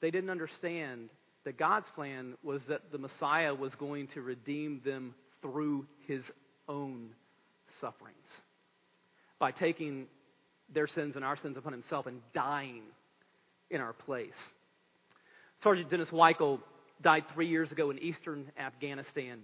They 0.00 0.10
didn't 0.10 0.30
understand 0.30 1.08
that 1.44 1.58
God's 1.58 1.86
plan 1.94 2.34
was 2.42 2.60
that 2.68 2.92
the 2.92 2.98
Messiah 2.98 3.54
was 3.54 3.74
going 3.76 4.08
to 4.08 4.20
redeem 4.20 4.82
them 4.84 5.14
through 5.42 5.86
his 6.06 6.22
own 6.68 7.10
sufferings 7.80 8.16
by 9.38 9.50
taking 9.50 10.06
their 10.72 10.86
sins 10.86 11.16
and 11.16 11.24
our 11.24 11.36
sins 11.36 11.56
upon 11.56 11.72
himself 11.72 12.06
and 12.06 12.20
dying 12.34 12.82
in 13.70 13.80
our 13.80 13.92
place. 13.92 14.30
Sergeant 15.62 15.90
Dennis 15.90 16.10
Weichel 16.10 16.60
died 17.02 17.24
three 17.32 17.48
years 17.48 17.70
ago 17.72 17.90
in 17.90 17.98
eastern 17.98 18.50
Afghanistan 18.58 19.40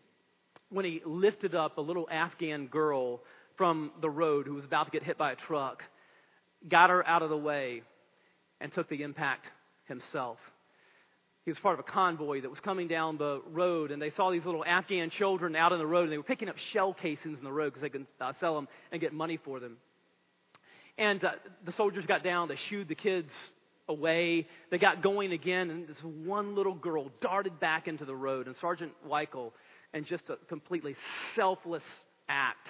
when 0.70 0.84
he 0.84 1.00
lifted 1.04 1.54
up 1.54 1.78
a 1.78 1.80
little 1.80 2.08
Afghan 2.10 2.66
girl 2.66 3.20
from 3.56 3.92
the 4.00 4.10
road 4.10 4.46
who 4.46 4.54
was 4.54 4.64
about 4.64 4.84
to 4.86 4.90
get 4.90 5.02
hit 5.02 5.16
by 5.16 5.32
a 5.32 5.36
truck, 5.36 5.82
got 6.68 6.90
her 6.90 7.06
out 7.06 7.22
of 7.22 7.30
the 7.30 7.36
way, 7.36 7.82
and 8.60 8.72
took 8.72 8.88
the 8.88 9.02
impact 9.02 9.46
himself 9.84 10.38
he 11.44 11.50
was 11.50 11.58
part 11.58 11.78
of 11.78 11.80
a 11.86 11.90
convoy 11.90 12.40
that 12.40 12.50
was 12.50 12.60
coming 12.60 12.88
down 12.88 13.18
the 13.18 13.42
road, 13.50 13.90
and 13.90 14.00
they 14.00 14.10
saw 14.10 14.30
these 14.30 14.46
little 14.46 14.64
Afghan 14.64 15.10
children 15.10 15.54
out 15.54 15.72
on 15.72 15.78
the 15.78 15.86
road, 15.86 16.04
and 16.04 16.12
they 16.12 16.16
were 16.16 16.22
picking 16.22 16.48
up 16.48 16.56
shell 16.72 16.94
casings 16.94 17.38
in 17.38 17.44
the 17.44 17.52
road 17.52 17.74
because 17.74 17.82
they 17.82 17.90
could 17.90 18.06
uh, 18.18 18.32
sell 18.40 18.54
them 18.54 18.66
and 18.90 19.00
get 19.00 19.12
money 19.12 19.38
for 19.44 19.60
them. 19.60 19.76
And 20.96 21.22
uh, 21.22 21.32
the 21.66 21.72
soldiers 21.72 22.06
got 22.06 22.24
down, 22.24 22.48
they 22.48 22.56
shooed 22.70 22.88
the 22.88 22.94
kids 22.94 23.30
away. 23.88 24.46
They 24.70 24.78
got 24.78 25.02
going 25.02 25.32
again, 25.32 25.68
and 25.68 25.86
this 25.86 25.98
one 26.02 26.54
little 26.54 26.74
girl 26.74 27.10
darted 27.20 27.60
back 27.60 27.88
into 27.88 28.06
the 28.06 28.16
road, 28.16 28.46
and 28.46 28.56
Sergeant 28.56 28.92
Weichel, 29.06 29.52
in 29.92 30.06
just 30.06 30.24
a 30.30 30.36
completely 30.48 30.96
selfless 31.36 31.82
act, 32.26 32.68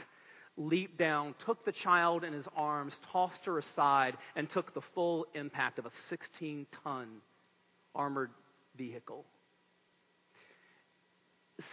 leaped 0.57 0.99
down, 0.99 1.37
took 1.47 1.65
the 1.65 1.73
child 1.73 2.25
in 2.25 2.33
his 2.33 2.47
arms, 2.57 2.93
tossed 3.13 3.45
her 3.45 3.59
aside, 3.59 4.17
and 4.35 4.51
took 4.51 4.75
the 4.75 4.83
full 4.97 5.27
impact 5.35 5.79
of 5.79 5.87
a 5.87 5.91
16 6.09 6.67
ton 6.83 7.09
armored 7.95 8.31
vehicle. 8.77 9.25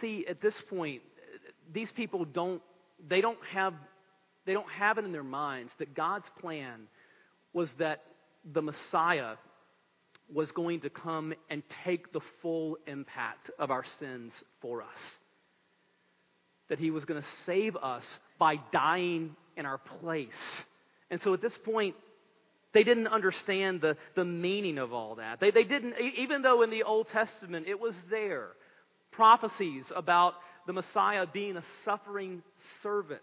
See, 0.00 0.24
at 0.28 0.40
this 0.40 0.54
point, 0.70 1.02
these 1.72 1.90
people 1.92 2.24
don't, 2.24 2.62
they 3.08 3.20
don't 3.20 3.38
have, 3.52 3.74
they 4.46 4.52
don't 4.52 4.70
have 4.70 4.98
it 4.98 5.04
in 5.04 5.12
their 5.12 5.24
minds 5.24 5.72
that 5.78 5.94
God's 5.94 6.26
plan 6.40 6.82
was 7.52 7.68
that 7.78 8.02
the 8.52 8.62
Messiah 8.62 9.34
was 10.32 10.50
going 10.52 10.80
to 10.80 10.90
come 10.90 11.34
and 11.50 11.62
take 11.84 12.12
the 12.12 12.20
full 12.40 12.78
impact 12.86 13.50
of 13.58 13.70
our 13.70 13.84
sins 13.98 14.32
for 14.60 14.82
us. 14.82 14.88
That 16.68 16.78
he 16.78 16.90
was 16.90 17.04
going 17.04 17.20
to 17.20 17.28
save 17.44 17.76
us 17.76 18.04
by 18.38 18.56
dying 18.72 19.36
in 19.56 19.66
our 19.66 19.78
place. 19.78 20.28
And 21.10 21.20
so 21.22 21.34
at 21.34 21.42
this 21.42 21.56
point, 21.58 21.94
they 22.74 22.84
didn't 22.84 23.08
understand 23.08 23.80
the, 23.80 23.96
the 24.14 24.24
meaning 24.24 24.78
of 24.78 24.92
all 24.92 25.16
that. 25.16 25.40
They, 25.40 25.50
they 25.50 25.64
didn't, 25.64 25.94
even 26.18 26.42
though 26.42 26.62
in 26.62 26.70
the 26.70 26.84
Old 26.84 27.08
Testament 27.08 27.66
it 27.68 27.78
was 27.78 27.94
there, 28.10 28.48
prophecies 29.10 29.84
about 29.94 30.34
the 30.66 30.72
Messiah 30.72 31.26
being 31.30 31.56
a 31.56 31.64
suffering 31.84 32.42
servant 32.82 33.20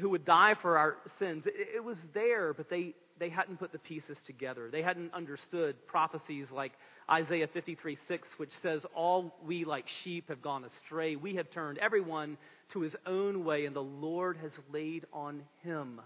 who 0.00 0.10
would 0.10 0.24
die 0.24 0.54
for 0.60 0.78
our 0.78 0.96
sins. 1.18 1.44
It, 1.46 1.76
it 1.76 1.84
was 1.84 1.96
there, 2.12 2.52
but 2.52 2.70
they, 2.70 2.94
they 3.18 3.28
hadn't 3.28 3.58
put 3.58 3.72
the 3.72 3.78
pieces 3.78 4.16
together. 4.26 4.70
They 4.70 4.82
hadn't 4.82 5.14
understood 5.14 5.86
prophecies 5.86 6.46
like 6.52 6.72
Isaiah 7.10 7.48
53 7.52 7.98
6, 8.08 8.28
which 8.36 8.50
says, 8.62 8.82
All 8.94 9.34
we 9.44 9.64
like 9.64 9.84
sheep 10.02 10.28
have 10.28 10.42
gone 10.42 10.64
astray. 10.64 11.16
We 11.16 11.36
have 11.36 11.50
turned 11.50 11.78
everyone 11.78 12.36
to 12.72 12.80
his 12.80 12.94
own 13.06 13.44
way, 13.44 13.66
and 13.66 13.76
the 13.76 13.80
Lord 13.80 14.36
has 14.38 14.52
laid 14.72 15.06
on 15.12 15.42
him, 15.62 16.00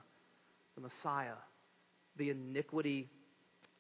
the 0.75 0.83
Messiah, 0.83 1.37
the 2.19 2.31
iniquity 2.31 3.09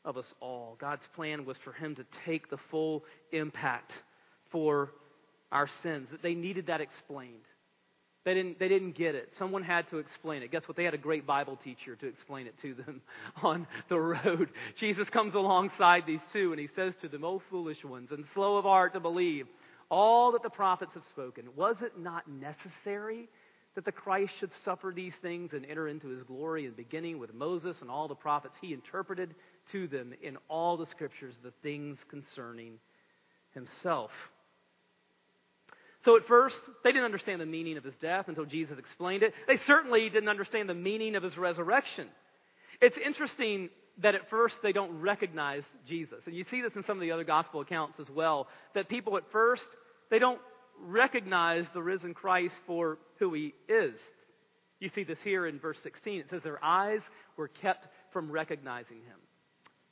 of 0.04 0.16
us 0.16 0.26
all. 0.40 0.76
God's 0.80 1.06
plan 1.14 1.44
was 1.44 1.56
for 1.64 1.72
him 1.72 1.94
to 1.96 2.04
take 2.24 2.50
the 2.50 2.58
full 2.70 3.04
impact 3.32 3.92
for 4.50 4.92
our 5.52 5.68
sins. 5.82 6.08
That 6.10 6.22
they 6.22 6.34
needed 6.34 6.68
that 6.68 6.80
explained. 6.80 7.44
They 8.24 8.34
didn't, 8.34 8.58
they 8.58 8.68
didn't 8.68 8.96
get 8.96 9.14
it. 9.14 9.30
Someone 9.38 9.62
had 9.62 9.88
to 9.90 9.98
explain 9.98 10.42
it. 10.42 10.50
Guess 10.50 10.66
what? 10.66 10.76
They 10.76 10.84
had 10.84 10.94
a 10.94 10.98
great 10.98 11.26
Bible 11.26 11.58
teacher 11.62 11.96
to 11.96 12.06
explain 12.06 12.46
it 12.46 12.54
to 12.62 12.74
them 12.74 13.00
on 13.42 13.66
the 13.88 13.98
road. 13.98 14.50
Jesus 14.78 15.08
comes 15.08 15.34
alongside 15.34 16.04
these 16.06 16.20
two 16.32 16.52
and 16.52 16.60
he 16.60 16.68
says 16.76 16.94
to 17.00 17.08
them, 17.08 17.24
O 17.24 17.40
foolish 17.50 17.82
ones, 17.84 18.10
and 18.10 18.24
slow 18.34 18.56
of 18.56 18.64
heart 18.64 18.92
to 18.94 19.00
believe 19.00 19.46
all 19.90 20.32
that 20.32 20.42
the 20.42 20.50
prophets 20.50 20.92
have 20.94 21.04
spoken. 21.10 21.44
Was 21.56 21.76
it 21.80 21.98
not 21.98 22.28
necessary 22.28 23.28
that 23.74 23.84
the 23.84 23.92
Christ 23.92 24.32
should 24.40 24.50
suffer 24.64 24.92
these 24.94 25.12
things 25.22 25.52
and 25.52 25.64
enter 25.64 25.88
into 25.88 26.08
his 26.08 26.22
glory. 26.24 26.66
And 26.66 26.76
beginning 26.76 27.18
with 27.18 27.32
Moses 27.32 27.76
and 27.80 27.90
all 27.90 28.08
the 28.08 28.14
prophets, 28.14 28.54
he 28.60 28.72
interpreted 28.72 29.34
to 29.72 29.86
them 29.86 30.12
in 30.22 30.36
all 30.48 30.76
the 30.76 30.86
scriptures 30.86 31.34
the 31.42 31.52
things 31.62 31.98
concerning 32.10 32.74
himself. 33.54 34.10
So 36.04 36.16
at 36.16 36.26
first, 36.26 36.56
they 36.84 36.90
didn't 36.90 37.04
understand 37.04 37.40
the 37.40 37.46
meaning 37.46 37.76
of 37.76 37.84
his 37.84 37.94
death 38.00 38.28
until 38.28 38.44
Jesus 38.44 38.78
explained 38.78 39.22
it. 39.22 39.34
They 39.46 39.58
certainly 39.66 40.08
didn't 40.08 40.28
understand 40.28 40.68
the 40.68 40.74
meaning 40.74 41.16
of 41.16 41.22
his 41.22 41.36
resurrection. 41.36 42.08
It's 42.80 42.96
interesting 43.04 43.70
that 44.00 44.14
at 44.14 44.30
first 44.30 44.54
they 44.62 44.72
don't 44.72 45.00
recognize 45.00 45.64
Jesus. 45.86 46.20
And 46.26 46.34
you 46.34 46.44
see 46.50 46.62
this 46.62 46.72
in 46.76 46.84
some 46.84 46.96
of 46.96 47.00
the 47.00 47.10
other 47.10 47.24
gospel 47.24 47.60
accounts 47.60 47.98
as 48.00 48.08
well, 48.08 48.46
that 48.74 48.88
people 48.88 49.16
at 49.16 49.24
first, 49.32 49.66
they 50.10 50.18
don't 50.18 50.40
recognize 50.82 51.66
the 51.74 51.82
risen 51.82 52.14
Christ 52.14 52.54
for 52.66 52.98
who 53.18 53.34
he 53.34 53.54
is. 53.68 53.94
You 54.80 54.88
see 54.90 55.04
this 55.04 55.18
here 55.24 55.46
in 55.46 55.58
verse 55.58 55.78
16. 55.82 56.20
It 56.20 56.26
says 56.30 56.42
their 56.42 56.62
eyes 56.64 57.00
were 57.36 57.48
kept 57.48 57.86
from 58.12 58.30
recognizing 58.30 58.98
him. 58.98 59.18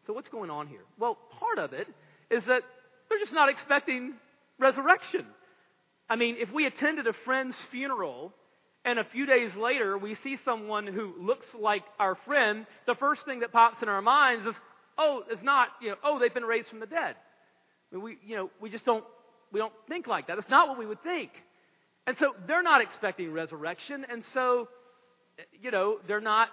So 0.07 0.13
what's 0.13 0.29
going 0.29 0.51
on 0.51 0.69
here? 0.69 0.85
Well, 0.99 1.19
part 1.41 1.59
of 1.59 1.73
it 1.73 1.89
is 2.31 2.45
that 2.45 2.63
they're 3.09 3.19
just 3.19 3.33
not 3.33 3.49
expecting 3.49 4.15
resurrection. 4.59 5.27
I 6.09 6.17
mean, 6.17 6.37
if 6.39 6.53
we 6.53 6.67
attended 6.67 7.07
a 7.07 7.13
friend's 7.25 7.57
funeral 7.71 8.33
and 8.85 8.99
a 9.01 9.05
few 9.05 9.27
days 9.27 9.51
later 9.57 9.99
we 9.99 10.17
see 10.23 10.39
someone 10.45 10.87
who 10.87 11.15
looks 11.21 11.47
like 11.59 11.83
our 11.99 12.17
friend, 12.25 12.67
the 12.87 12.95
first 12.95 13.25
thing 13.25 13.41
that 13.41 13.53
pops 13.53 13.83
in 13.83 13.89
our 13.89 14.03
minds 14.03 14.47
is, 14.47 14.55
oh, 14.97 15.25
it's 15.29 15.43
not, 15.43 15.69
you 15.83 15.91
know, 15.91 15.97
oh, 16.05 16.19
they've 16.21 16.33
been 16.33 16.45
raised 16.45 16.69
from 16.69 16.79
the 16.79 16.87
dead. 16.87 17.17
I 17.91 17.95
mean, 17.97 18.05
we, 18.05 18.19
you 18.25 18.37
know, 18.37 18.51
we 18.61 18.71
just 18.71 18.85
don't 18.85 19.05
we 19.53 19.61
don't 19.61 19.73
think 19.89 20.07
like 20.07 20.27
that. 20.27 20.37
That's 20.37 20.51
not 20.51 20.69
what 20.69 20.79
we 20.79 20.87
would 20.87 21.03
think. 21.03 21.31
And 22.07 22.17
so 22.19 22.35
they're 22.47 22.63
not 22.63 22.81
expecting 22.81 23.33
resurrection, 23.33 24.07
and 24.09 24.23
so, 24.33 24.69
you 25.61 25.73
know, 25.73 25.99
they're 26.07 26.21
not, 26.21 26.49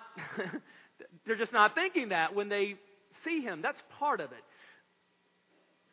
they're 1.27 1.36
just 1.36 1.53
not 1.53 1.75
thinking 1.75 2.10
that 2.10 2.34
when 2.34 2.49
they 2.49 2.75
see 3.23 3.41
him. 3.41 3.62
That's 3.62 3.82
part 3.99 4.19
of 4.19 4.32
it. 4.32 4.43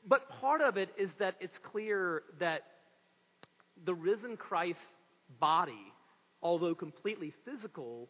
But 0.06 0.28
part 0.40 0.62
of 0.62 0.76
it 0.76 0.88
is 0.98 1.10
that 1.18 1.34
it's 1.40 1.56
clear 1.70 2.22
that 2.38 2.62
the 3.84 3.94
risen 3.94 4.36
Christ's 4.36 4.80
body, 5.38 5.92
although 6.42 6.74
completely 6.74 7.32
physical, 7.44 8.08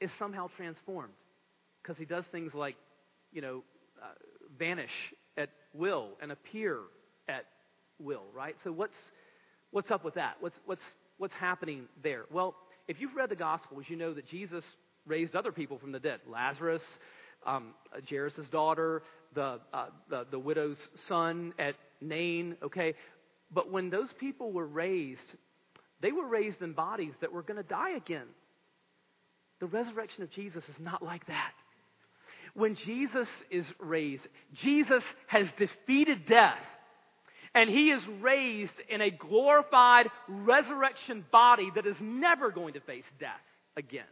is 0.00 0.10
somehow 0.18 0.48
transformed 0.56 1.12
because 1.80 1.96
he 1.96 2.04
does 2.04 2.24
things 2.32 2.52
like, 2.54 2.76
you 3.32 3.40
know, 3.40 3.62
uh, 4.02 4.06
vanish 4.58 4.90
at 5.36 5.50
will 5.72 6.10
and 6.20 6.32
appear 6.32 6.78
at 7.28 7.44
will, 8.02 8.24
right? 8.34 8.56
So 8.64 8.72
what's 8.72 8.96
what's 9.70 9.90
up 9.90 10.04
with 10.04 10.14
that? 10.14 10.36
What's 10.40 10.56
what's 10.66 10.82
what's 11.18 11.34
happening 11.34 11.84
there? 12.02 12.24
Well, 12.30 12.54
if 12.88 13.00
you've 13.00 13.14
read 13.14 13.30
the 13.30 13.36
Gospels, 13.36 13.84
you 13.88 13.96
know 13.96 14.14
that 14.14 14.26
Jesus 14.26 14.64
raised 15.06 15.34
other 15.34 15.52
people 15.52 15.78
from 15.78 15.92
the 15.92 16.00
dead. 16.00 16.20
Lazarus, 16.30 16.82
um, 17.46 17.74
Jairus' 18.08 18.48
daughter, 18.50 19.02
the, 19.34 19.60
uh, 19.72 19.86
the 20.10 20.26
the 20.30 20.38
widow's 20.38 20.78
son 21.08 21.54
at 21.58 21.74
Nain. 22.00 22.56
Okay, 22.62 22.94
but 23.52 23.70
when 23.70 23.90
those 23.90 24.08
people 24.18 24.52
were 24.52 24.66
raised, 24.66 25.20
they 26.00 26.12
were 26.12 26.26
raised 26.26 26.62
in 26.62 26.72
bodies 26.72 27.12
that 27.20 27.32
were 27.32 27.42
going 27.42 27.62
to 27.62 27.68
die 27.68 27.96
again. 27.96 28.26
The 29.60 29.66
resurrection 29.66 30.24
of 30.24 30.30
Jesus 30.30 30.64
is 30.68 30.74
not 30.80 31.02
like 31.02 31.26
that. 31.28 31.52
When 32.54 32.74
Jesus 32.84 33.28
is 33.50 33.64
raised, 33.78 34.26
Jesus 34.54 35.02
has 35.28 35.46
defeated 35.56 36.26
death 36.26 36.58
and 37.54 37.68
he 37.68 37.90
is 37.90 38.02
raised 38.20 38.72
in 38.88 39.00
a 39.00 39.10
glorified 39.10 40.08
resurrection 40.28 41.24
body 41.30 41.70
that 41.74 41.86
is 41.86 41.96
never 42.00 42.50
going 42.50 42.74
to 42.74 42.80
face 42.80 43.04
death 43.20 43.30
again. 43.76 44.04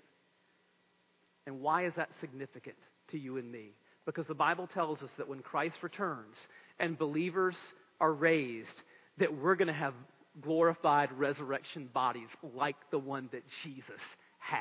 And 1.47 1.61
why 1.61 1.87
is 1.87 1.95
that 1.97 2.11
significant 2.21 2.77
to 3.11 3.19
you 3.19 3.39
and 3.39 3.51
me? 3.51 3.71
Because 4.05 4.27
the 4.27 4.35
Bible 4.35 4.67
tells 4.67 5.03
us 5.03 5.11
that 5.17 5.29
when 5.29 5.41
Christ 5.41 5.77
returns 5.83 6.37
and 6.79 6.99
believers 6.99 7.57
are 8.01 8.13
raised, 8.13 8.83
that 9.19 9.37
we're 9.37 9.57
going 9.57 9.69
to 9.69 9.75
have 9.75 9.95
glorified 10.41 11.11
resurrection 11.13 11.89
bodies 11.93 12.29
like 12.55 12.77
the 12.91 12.99
one 12.99 13.29
that 13.33 13.43
Jesus 13.63 14.01
had. 14.39 14.61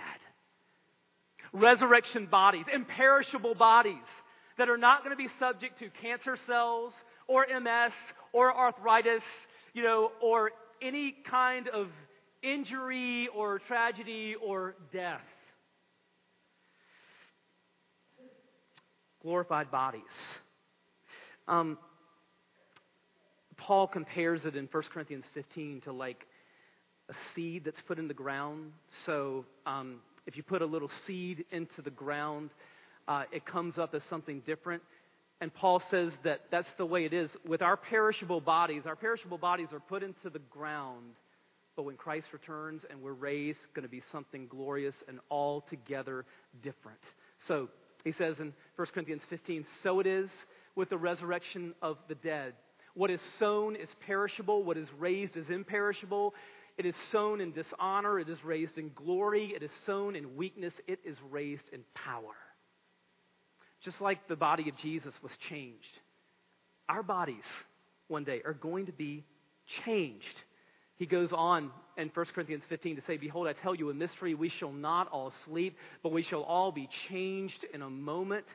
Resurrection 1.51 2.27
bodies, 2.27 2.65
imperishable 2.73 3.55
bodies 3.55 3.95
that 4.57 4.69
are 4.69 4.77
not 4.77 5.03
going 5.03 5.15
to 5.15 5.21
be 5.21 5.29
subject 5.39 5.79
to 5.79 5.89
cancer 6.01 6.37
cells 6.45 6.93
or 7.27 7.45
MS 7.47 7.93
or 8.33 8.55
arthritis, 8.55 9.23
you 9.73 9.83
know, 9.83 10.11
or 10.21 10.51
any 10.81 11.15
kind 11.29 11.67
of 11.67 11.87
injury 12.41 13.27
or 13.35 13.59
tragedy 13.59 14.35
or 14.41 14.75
death. 14.93 15.21
Glorified 19.21 19.69
bodies. 19.69 20.03
Um, 21.47 21.77
Paul 23.57 23.87
compares 23.87 24.45
it 24.45 24.55
in 24.55 24.69
1 24.71 24.83
Corinthians 24.93 25.25
15 25.33 25.81
to 25.81 25.91
like 25.91 26.25
a 27.09 27.13
seed 27.33 27.65
that's 27.65 27.81
put 27.81 27.99
in 27.99 28.07
the 28.07 28.13
ground. 28.13 28.71
So 29.05 29.45
um, 29.65 29.99
if 30.25 30.37
you 30.37 30.43
put 30.43 30.61
a 30.61 30.65
little 30.65 30.89
seed 31.05 31.43
into 31.51 31.81
the 31.81 31.89
ground, 31.89 32.51
uh, 33.07 33.23
it 33.31 33.45
comes 33.45 33.77
up 33.77 33.93
as 33.93 34.01
something 34.09 34.41
different. 34.45 34.81
And 35.41 35.53
Paul 35.53 35.81
says 35.89 36.11
that 36.23 36.41
that's 36.51 36.71
the 36.77 36.85
way 36.85 37.05
it 37.05 37.13
is 37.13 37.29
with 37.47 37.61
our 37.61 37.77
perishable 37.77 38.41
bodies. 38.41 38.83
Our 38.85 38.95
perishable 38.95 39.37
bodies 39.37 39.69
are 39.71 39.79
put 39.79 40.03
into 40.03 40.29
the 40.29 40.39
ground, 40.39 41.15
but 41.77 41.83
when 41.83 41.95
Christ 41.95 42.27
returns 42.33 42.83
and 42.89 43.01
we're 43.01 43.13
raised, 43.13 43.59
it's 43.63 43.73
going 43.73 43.83
to 43.83 43.89
be 43.89 44.03
something 44.11 44.47
glorious 44.47 44.95
and 45.07 45.19
altogether 45.31 46.25
different. 46.61 46.99
So 47.47 47.69
he 48.03 48.11
says 48.11 48.35
in 48.39 48.53
1 48.75 48.87
Corinthians 48.93 49.21
15, 49.29 49.65
so 49.81 50.01
it 50.01 50.07
is 50.07 50.29
with 50.75 50.89
the 50.89 50.97
resurrection 50.97 51.73
of 51.81 51.97
the 52.09 52.15
dead. 52.15 52.53
What 52.95 53.09
is 53.09 53.21
sown 53.37 53.77
is 53.77 53.89
perishable, 54.05 54.63
what 54.63 54.77
is 54.77 54.89
raised 54.97 55.37
is 55.37 55.49
imperishable. 55.49 56.33
It 56.77 56.85
is 56.85 56.95
sown 57.11 57.39
in 57.39 57.51
dishonor, 57.51 58.19
it 58.19 58.29
is 58.29 58.43
raised 58.43 58.77
in 58.77 58.91
glory, 58.93 59.53
it 59.55 59.63
is 59.63 59.71
sown 59.85 60.15
in 60.15 60.35
weakness, 60.35 60.73
it 60.87 60.99
is 61.05 61.17
raised 61.29 61.69
in 61.71 61.81
power 61.93 62.35
just 63.83 64.01
like 64.01 64.27
the 64.27 64.35
body 64.35 64.69
of 64.69 64.77
Jesus 64.77 65.13
was 65.21 65.31
changed, 65.49 65.99
our 66.87 67.03
bodies 67.03 67.43
one 68.07 68.23
day 68.23 68.41
are 68.45 68.53
going 68.53 68.87
to 68.87 68.91
be 68.91 69.23
changed. 69.85 70.25
He 70.97 71.05
goes 71.05 71.29
on 71.31 71.71
in 71.97 72.11
1 72.13 72.25
Corinthians 72.35 72.63
15 72.67 72.97
to 72.97 73.01
say, 73.07 73.17
Behold, 73.17 73.47
I 73.47 73.53
tell 73.53 73.73
you 73.73 73.89
a 73.89 73.93
mystery. 73.93 74.35
We 74.35 74.49
shall 74.49 74.73
not 74.73 75.07
all 75.09 75.31
sleep, 75.45 75.77
but 76.03 76.11
we 76.11 76.23
shall 76.23 76.43
all 76.43 76.71
be 76.71 76.89
changed 77.07 77.65
in 77.73 77.81
a 77.81 77.89
moment, 77.89 78.45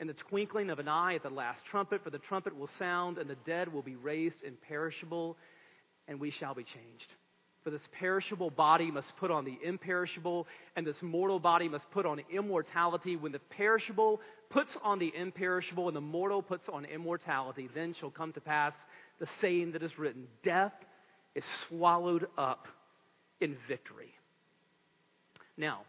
in 0.00 0.06
the 0.06 0.14
twinkling 0.28 0.68
of 0.68 0.78
an 0.78 0.88
eye 0.88 1.14
at 1.14 1.22
the 1.22 1.30
last 1.30 1.60
trumpet. 1.70 2.02
For 2.04 2.10
the 2.10 2.18
trumpet 2.18 2.54
will 2.56 2.68
sound, 2.78 3.16
and 3.16 3.30
the 3.30 3.38
dead 3.46 3.72
will 3.72 3.82
be 3.82 3.96
raised 3.96 4.36
imperishable, 4.46 5.38
and 6.06 6.20
we 6.20 6.30
shall 6.30 6.54
be 6.54 6.64
changed. 6.64 7.08
For 7.64 7.70
this 7.70 7.80
perishable 7.98 8.50
body 8.50 8.90
must 8.90 9.16
put 9.16 9.30
on 9.30 9.46
the 9.46 9.58
imperishable, 9.64 10.46
and 10.76 10.86
this 10.86 11.00
mortal 11.00 11.40
body 11.40 11.66
must 11.66 11.90
put 11.92 12.04
on 12.04 12.20
immortality. 12.30 13.16
When 13.16 13.32
the 13.32 13.38
perishable 13.38 14.20
puts 14.50 14.76
on 14.82 14.98
the 14.98 15.10
imperishable, 15.16 15.88
and 15.88 15.96
the 15.96 16.02
mortal 16.02 16.42
puts 16.42 16.68
on 16.68 16.84
immortality, 16.84 17.70
then 17.74 17.94
shall 17.98 18.10
come 18.10 18.34
to 18.34 18.40
pass 18.42 18.74
the 19.18 19.26
saying 19.40 19.72
that 19.72 19.82
is 19.82 19.98
written 19.98 20.26
Death 20.42 20.74
is 21.34 21.44
swallowed 21.66 22.26
up 22.36 22.68
in 23.40 23.56
victory. 23.66 24.12
Now, 25.56 25.80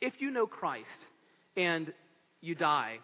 if 0.00 0.14
you 0.20 0.30
know 0.30 0.46
Christ 0.46 0.86
and 1.56 1.92
you 2.40 2.54
die, 2.54 2.98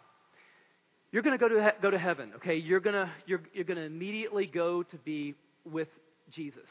you're 1.11 1.23
going 1.23 1.37
to 1.37 1.43
go 1.43 1.49
to 1.49 1.75
go 1.83 1.91
to 1.91 1.99
heaven. 1.99 2.35
Okay, 2.37 2.55
you're 2.55 2.79
going 2.79 2.95
to 2.95 3.11
you're, 3.27 3.43
you're 3.53 3.65
going 3.65 3.79
to 3.79 3.85
immediately 3.85 4.47
go 4.47 4.85
to 4.85 4.97
be 4.99 5.35
with 5.65 5.89
Jesus. 6.31 6.69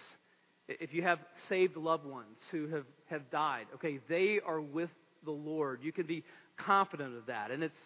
If 0.68 0.94
you 0.94 1.04
have 1.04 1.20
saved 1.48 1.78
loved 1.78 2.06
ones 2.06 2.38
who 2.52 2.68
have, 2.70 2.86
have 3.10 3.30
died, 3.30 3.68
okay, 3.76 4.00
they 4.10 4.40
are 4.46 4.62
with 4.62 4.90
the 5.24 5.32
Lord. 5.32 5.82
You 5.84 5.92
can 5.92 6.08
be 6.08 6.24
confident 6.58 7.16
of 7.16 7.28
that. 7.28 7.52
And 7.52 7.64
it's 7.64 7.78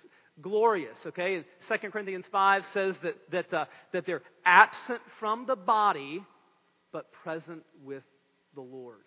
glorious, 0.41 0.97
okay? 1.05 1.43
2 1.67 1.89
Corinthians 1.89 2.25
5 2.31 2.63
says 2.73 2.95
that, 3.03 3.15
that, 3.31 3.53
uh, 3.53 3.65
that 3.91 4.05
they're 4.05 4.21
absent 4.45 5.01
from 5.19 5.45
the 5.45 5.55
body, 5.55 6.23
but 6.91 7.11
present 7.11 7.63
with 7.83 8.03
the 8.55 8.61
Lord. 8.61 8.97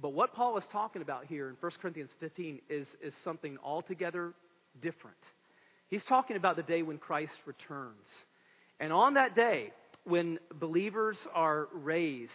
But 0.00 0.10
what 0.10 0.34
Paul 0.34 0.58
is 0.58 0.64
talking 0.72 1.02
about 1.02 1.26
here 1.26 1.48
in 1.48 1.56
1 1.60 1.72
Corinthians 1.80 2.10
15 2.20 2.60
is, 2.68 2.86
is 3.02 3.14
something 3.24 3.56
altogether 3.64 4.34
different. 4.82 5.16
He's 5.88 6.04
talking 6.04 6.36
about 6.36 6.56
the 6.56 6.62
day 6.62 6.82
when 6.82 6.98
Christ 6.98 7.32
returns. 7.46 8.06
And 8.78 8.92
on 8.92 9.14
that 9.14 9.34
day, 9.34 9.72
when 10.06 10.38
believers 10.54 11.18
are 11.34 11.68
raised, 11.72 12.30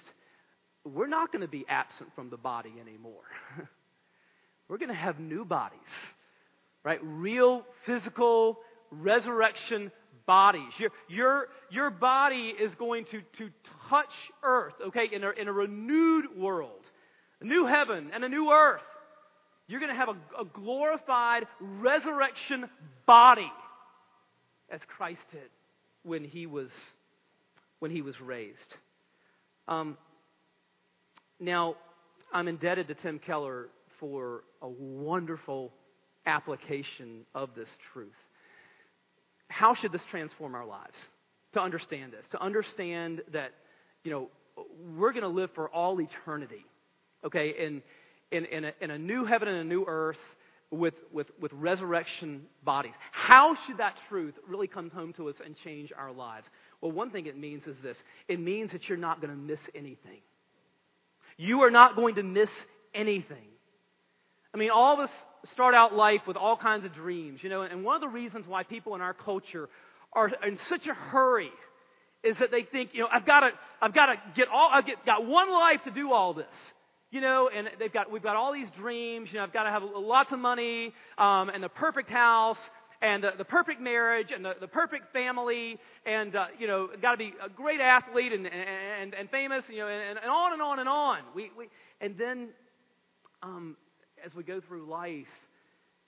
we're 0.83 1.07
not 1.07 1.31
going 1.31 1.41
to 1.41 1.47
be 1.47 1.65
absent 1.69 2.09
from 2.15 2.29
the 2.29 2.37
body 2.37 2.73
anymore. 2.81 3.23
we're 4.67 4.77
going 4.77 4.89
to 4.89 4.95
have 4.95 5.19
new 5.19 5.45
bodies, 5.45 5.79
right? 6.83 6.99
Real 7.01 7.63
physical 7.85 8.59
resurrection 8.91 9.91
bodies. 10.25 10.73
Your, 10.77 10.89
your, 11.07 11.47
your 11.69 11.89
body 11.89 12.53
is 12.59 12.73
going 12.75 13.05
to, 13.05 13.21
to 13.37 13.49
touch 13.89 14.13
earth, 14.43 14.73
okay, 14.87 15.07
in 15.11 15.23
a, 15.23 15.29
in 15.31 15.47
a 15.47 15.53
renewed 15.53 16.25
world, 16.37 16.81
a 17.39 17.45
new 17.45 17.65
heaven 17.65 18.11
and 18.13 18.23
a 18.23 18.29
new 18.29 18.51
earth. 18.51 18.81
You're 19.67 19.79
going 19.79 19.93
to 19.93 19.97
have 19.97 20.09
a, 20.09 20.41
a 20.41 20.45
glorified 20.45 21.47
resurrection 21.61 22.69
body 23.05 23.51
as 24.69 24.81
Christ 24.97 25.21
did 25.31 25.49
when 26.03 26.25
he 26.25 26.45
was 26.47 26.69
when 27.81 27.89
he 27.89 28.03
was 28.03 28.19
raised. 28.21 28.75
Um, 29.67 29.97
now, 31.39 31.75
I'm 32.31 32.47
indebted 32.47 32.87
to 32.89 32.93
Tim 32.93 33.17
Keller 33.17 33.69
for 33.99 34.43
a 34.61 34.69
wonderful 34.69 35.73
application 36.27 37.25
of 37.33 37.49
this 37.55 37.67
truth. 37.91 38.13
How 39.47 39.73
should 39.73 39.91
this 39.91 40.01
transform 40.11 40.53
our 40.53 40.65
lives? 40.65 40.95
To 41.53 41.59
understand 41.59 42.13
this, 42.13 42.23
to 42.31 42.41
understand 42.41 43.23
that, 43.33 43.51
you 44.03 44.11
know, 44.11 44.29
we're 44.95 45.11
going 45.11 45.23
to 45.23 45.27
live 45.27 45.49
for 45.55 45.67
all 45.67 45.99
eternity, 45.99 46.63
okay, 47.25 47.53
in, 47.59 47.81
in, 48.31 48.45
in, 48.45 48.65
a, 48.65 48.71
in 48.79 48.91
a 48.91 48.97
new 48.97 49.25
heaven 49.25 49.47
and 49.47 49.57
a 49.57 49.63
new 49.63 49.83
earth 49.87 50.19
with, 50.69 50.93
with, 51.11 51.27
with 51.41 51.51
resurrection 51.51 52.43
bodies. 52.63 52.93
How 53.11 53.55
should 53.65 53.79
that 53.79 53.95
truth 54.07 54.35
really 54.47 54.67
come 54.67 54.91
home 54.91 55.13
to 55.13 55.29
us 55.29 55.35
and 55.43 55.55
change 55.57 55.91
our 55.97 56.11
lives? 56.11 56.45
Well, 56.81 56.91
one 56.91 57.11
thing 57.11 57.27
it 57.27 57.37
means 57.37 57.65
is 57.67 57.75
this 57.83 57.97
it 58.27 58.39
means 58.39 58.71
that 58.71 58.89
you're 58.89 58.97
not 58.97 59.21
going 59.21 59.31
to 59.31 59.39
miss 59.39 59.59
anything. 59.75 60.21
You 61.37 61.61
are 61.61 61.71
not 61.71 61.95
going 61.95 62.15
to 62.15 62.23
miss 62.23 62.49
anything. 62.93 63.37
I 64.53 64.57
mean, 64.57 64.69
all 64.69 64.93
of 64.93 64.99
us 64.99 65.09
start 65.53 65.73
out 65.73 65.93
life 65.93 66.21
with 66.27 66.37
all 66.37 66.57
kinds 66.57 66.85
of 66.85 66.93
dreams, 66.93 67.41
you 67.41 67.49
know, 67.49 67.61
and 67.61 67.83
one 67.83 67.95
of 67.95 68.01
the 68.01 68.09
reasons 68.09 68.47
why 68.47 68.63
people 68.63 68.95
in 68.95 69.01
our 69.01 69.13
culture 69.13 69.69
are 70.13 70.29
in 70.45 70.59
such 70.67 70.87
a 70.87 70.93
hurry 70.93 71.51
is 72.23 72.37
that 72.37 72.51
they 72.51 72.63
think, 72.63 72.93
you 72.93 73.01
know, 73.01 73.07
I've 73.11 73.25
got 73.25 73.39
to, 73.41 73.51
I've 73.81 73.93
got 73.93 74.07
to 74.07 74.15
get 74.35 74.47
all, 74.49 74.69
I've 74.71 74.85
get, 74.85 75.05
got 75.05 75.25
one 75.25 75.51
life 75.51 75.83
to 75.85 75.91
do 75.91 76.11
all 76.11 76.33
this. 76.33 76.45
You 77.09 77.19
know, 77.19 77.49
and 77.53 77.69
they've 77.77 77.91
got, 77.91 78.09
we've 78.09 78.23
got 78.23 78.37
all 78.37 78.53
these 78.53 78.69
dreams. 78.77 79.29
You 79.31 79.39
know, 79.39 79.43
I've 79.43 79.51
got 79.51 79.63
to 79.63 79.69
have 79.69 79.83
lots 79.83 80.31
of 80.31 80.39
money, 80.39 80.93
um, 81.17 81.49
and 81.49 81.61
the 81.61 81.67
perfect 81.67 82.09
house, 82.09 82.57
and 83.01 83.23
the, 83.23 83.31
the 83.37 83.45
perfect 83.45 83.81
marriage, 83.81 84.31
and 84.31 84.45
the, 84.45 84.55
the 84.59 84.67
perfect 84.67 85.11
family, 85.11 85.79
and, 86.05 86.35
uh, 86.35 86.47
you 86.59 86.67
know, 86.67 86.89
got 87.01 87.11
to 87.11 87.17
be 87.17 87.33
a 87.43 87.49
great 87.49 87.81
athlete 87.81 88.31
and, 88.31 88.45
and, 88.47 89.13
and 89.13 89.29
famous, 89.29 89.65
you 89.69 89.77
know, 89.77 89.87
and, 89.87 90.19
and 90.19 90.29
on 90.29 90.53
and 90.53 90.61
on 90.61 90.79
and 90.79 90.87
on. 90.87 91.19
We, 91.33 91.51
we, 91.57 91.67
and 91.99 92.17
then, 92.17 92.49
um, 93.41 93.75
as 94.23 94.35
we 94.35 94.43
go 94.43 94.61
through 94.61 94.87
life, 94.87 95.25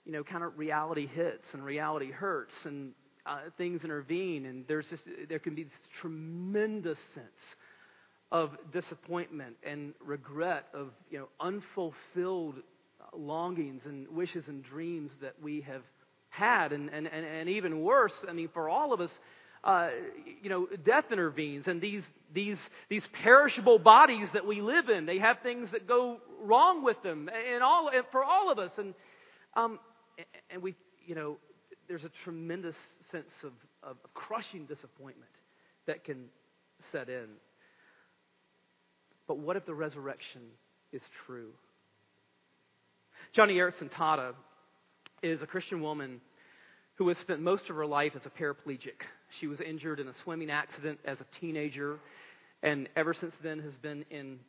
you 0.05 0.11
know, 0.11 0.23
kind 0.23 0.43
of 0.43 0.57
reality 0.57 1.07
hits 1.07 1.47
and 1.53 1.63
reality 1.63 2.11
hurts 2.11 2.53
and 2.65 2.91
uh, 3.25 3.37
things 3.57 3.83
intervene, 3.83 4.45
and 4.45 4.65
there's 4.67 4.87
just, 4.89 5.03
there 5.29 5.39
can 5.39 5.55
be 5.55 5.63
this 5.63 5.73
tremendous 6.01 6.97
sense 7.15 7.55
of 8.31 8.51
disappointment 8.71 9.55
and 9.63 9.93
regret 10.03 10.65
of 10.73 10.89
you 11.09 11.19
know 11.19 11.29
unfulfilled 11.39 12.55
longings 13.15 13.83
and 13.85 14.07
wishes 14.09 14.43
and 14.47 14.63
dreams 14.63 15.11
that 15.21 15.35
we 15.41 15.61
have 15.61 15.83
had 16.33 16.73
and, 16.73 16.89
and, 16.89 17.07
and, 17.07 17.25
and 17.25 17.49
even 17.49 17.81
worse 17.81 18.13
i 18.27 18.33
mean 18.33 18.49
for 18.53 18.67
all 18.67 18.93
of 18.93 18.99
us 18.99 19.11
uh, 19.63 19.89
you 20.41 20.49
know 20.49 20.67
death 20.83 21.05
intervenes 21.11 21.67
and 21.67 21.79
these 21.79 22.03
these 22.33 22.57
these 22.89 23.03
perishable 23.23 23.79
bodies 23.79 24.27
that 24.33 24.45
we 24.45 24.61
live 24.61 24.89
in 24.89 25.05
they 25.05 25.19
have 25.19 25.37
things 25.41 25.69
that 25.71 25.87
go 25.87 26.17
wrong 26.41 26.83
with 26.83 27.01
them 27.03 27.29
and 27.53 27.63
all 27.63 27.87
and 27.87 28.03
for 28.11 28.23
all 28.23 28.51
of 28.51 28.59
us 28.59 28.71
and 28.77 28.93
um 29.55 29.79
and 30.49 30.61
we 30.61 30.75
you 31.05 31.15
know 31.15 31.37
there's 31.87 32.03
a 32.03 32.11
tremendous 32.23 32.75
sense 33.11 33.31
of, 33.43 33.51
of 33.83 33.97
crushing 34.13 34.65
disappointment 34.65 35.31
that 35.85 36.03
can 36.03 36.25
set 36.91 37.07
in 37.07 37.27
but 39.27 39.37
what 39.37 39.55
if 39.55 39.65
the 39.65 39.73
resurrection 39.73 40.41
is 40.91 41.01
true? 41.25 41.51
Joni 43.35 43.55
Eareckson 43.55 43.89
Tada 43.89 44.33
is 45.23 45.41
a 45.41 45.47
Christian 45.47 45.81
woman 45.81 46.21
who 46.95 47.07
has 47.07 47.17
spent 47.17 47.41
most 47.41 47.69
of 47.69 47.75
her 47.75 47.85
life 47.85 48.11
as 48.15 48.25
a 48.25 48.29
paraplegic. 48.29 49.01
She 49.39 49.47
was 49.47 49.59
injured 49.59 49.99
in 49.99 50.07
a 50.07 50.13
swimming 50.23 50.51
accident 50.51 50.99
as 51.05 51.19
a 51.19 51.25
teenager, 51.39 51.99
and 52.61 52.87
ever 52.95 53.13
since 53.13 53.33
then 53.41 53.59
has 53.61 53.73
been 53.75 54.05
in 54.11 54.39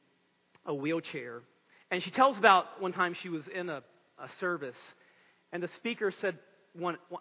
a 0.67 0.75
wheelchair. 0.75 1.41
And 1.91 2.03
she 2.03 2.11
tells 2.11 2.37
about 2.37 2.83
one 2.83 2.93
time 2.93 3.17
she 3.23 3.29
was 3.31 3.45
in 3.55 3.71
a, 3.71 3.83
a 4.19 4.29
service, 4.41 4.77
and 5.53 5.63
the 5.63 5.71
speaker 5.77 6.13
said, 6.21 6.39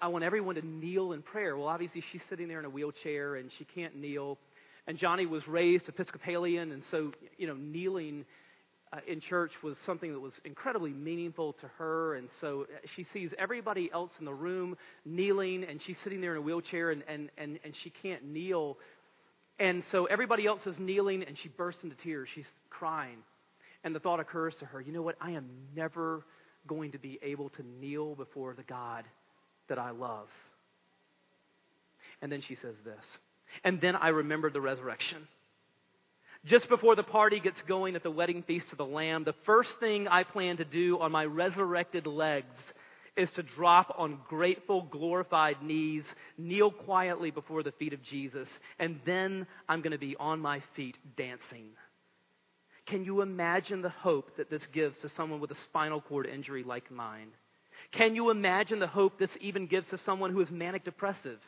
I 0.01 0.07
want 0.07 0.23
everyone 0.23 0.55
to 0.55 0.65
kneel 0.65 1.11
in 1.11 1.21
prayer. 1.21 1.55
Well, 1.55 1.67
obviously, 1.67 2.03
she's 2.11 2.21
sitting 2.27 2.47
there 2.47 2.57
in 2.57 2.65
a 2.65 2.69
wheelchair 2.69 3.35
and 3.35 3.51
she 3.59 3.65
can't 3.65 3.95
kneel. 3.95 4.39
And 4.87 4.97
Joni 4.97 5.29
was 5.29 5.47
raised 5.47 5.87
Episcopalian, 5.87 6.71
and 6.71 6.81
so, 6.89 7.11
you 7.37 7.45
know, 7.45 7.53
kneeling 7.53 8.25
uh, 8.93 8.97
in 9.07 9.19
church 9.19 9.51
was 9.63 9.75
something 9.85 10.11
that 10.11 10.19
was 10.19 10.33
incredibly 10.45 10.91
meaningful 10.91 11.53
to 11.53 11.67
her. 11.79 12.15
And 12.15 12.29
so 12.39 12.67
uh, 12.69 12.77
she 12.95 13.05
sees 13.11 13.31
everybody 13.39 13.89
else 13.91 14.11
in 14.19 14.25
the 14.25 14.33
room 14.33 14.77
kneeling, 15.03 15.63
and 15.63 15.81
she's 15.81 15.97
sitting 16.03 16.21
there 16.21 16.33
in 16.33 16.37
a 16.37 16.41
wheelchair, 16.41 16.91
and, 16.91 17.03
and, 17.07 17.29
and, 17.37 17.59
and 17.63 17.73
she 17.83 17.89
can't 17.89 18.23
kneel. 18.25 18.77
And 19.59 19.83
so 19.91 20.05
everybody 20.05 20.45
else 20.45 20.61
is 20.67 20.75
kneeling, 20.77 21.23
and 21.23 21.37
she 21.41 21.49
bursts 21.49 21.83
into 21.83 21.95
tears. 22.03 22.29
She's 22.35 22.47
crying. 22.69 23.17
And 23.83 23.95
the 23.95 23.99
thought 23.99 24.19
occurs 24.19 24.55
to 24.59 24.65
her 24.65 24.79
you 24.79 24.93
know 24.93 25.01
what? 25.01 25.15
I 25.19 25.31
am 25.31 25.49
never 25.75 26.23
going 26.67 26.91
to 26.91 26.99
be 26.99 27.19
able 27.21 27.49
to 27.49 27.63
kneel 27.81 28.15
before 28.15 28.53
the 28.53 28.63
God 28.63 29.05
that 29.69 29.79
I 29.79 29.91
love. 29.91 30.27
And 32.21 32.31
then 32.31 32.41
she 32.47 32.55
says 32.55 32.75
this. 32.85 33.03
And 33.63 33.81
then 33.81 33.95
I 33.95 34.09
remembered 34.09 34.53
the 34.53 34.61
resurrection. 34.61 35.27
Just 36.45 36.67
before 36.67 36.95
the 36.95 37.03
party 37.03 37.39
gets 37.39 37.61
going 37.67 37.95
at 37.95 38.03
the 38.03 38.11
wedding 38.11 38.43
feast 38.43 38.71
of 38.73 38.77
the 38.77 38.85
Lamb, 38.85 39.23
the 39.23 39.35
first 39.45 39.79
thing 39.79 40.09
I 40.09 40.23
plan 40.23 40.57
to 40.57 40.65
do 40.65 40.99
on 40.99 41.11
my 41.11 41.23
resurrected 41.23 42.05
legs 42.05 42.59
is 43.15 43.29
to 43.31 43.43
drop 43.43 43.95
on 43.97 44.19
grateful, 44.27 44.81
glorified 44.81 45.61
knees, 45.61 46.03
kneel 46.37 46.69
quietly 46.69 47.31
before 47.31 47.63
the 47.63 47.71
feet 47.73 47.93
of 47.93 48.03
Jesus, 48.03 48.49
and 48.79 48.99
then 49.05 49.47
I'm 49.69 49.81
going 49.81 49.91
to 49.91 49.97
be 49.97 50.17
on 50.19 50.39
my 50.39 50.61
feet 50.75 50.97
dancing. 51.15 51.69
Can 52.87 53.05
you 53.05 53.21
imagine 53.21 53.81
the 53.81 53.89
hope 53.89 54.35
that 54.35 54.49
this 54.49 54.63
gives 54.73 54.97
to 54.99 55.09
someone 55.09 55.39
with 55.39 55.51
a 55.51 55.61
spinal 55.65 56.01
cord 56.01 56.25
injury 56.25 56.63
like 56.63 56.91
mine? 56.91 57.29
Can 57.93 58.15
you 58.15 58.31
imagine 58.31 58.79
the 58.79 58.87
hope 58.87 59.17
this 59.17 59.29
even 59.39 59.67
gives 59.67 59.87
to 59.89 59.97
someone 59.99 60.31
who 60.31 60.41
is 60.41 60.51
manic 60.51 60.83
depressive? 60.83 61.39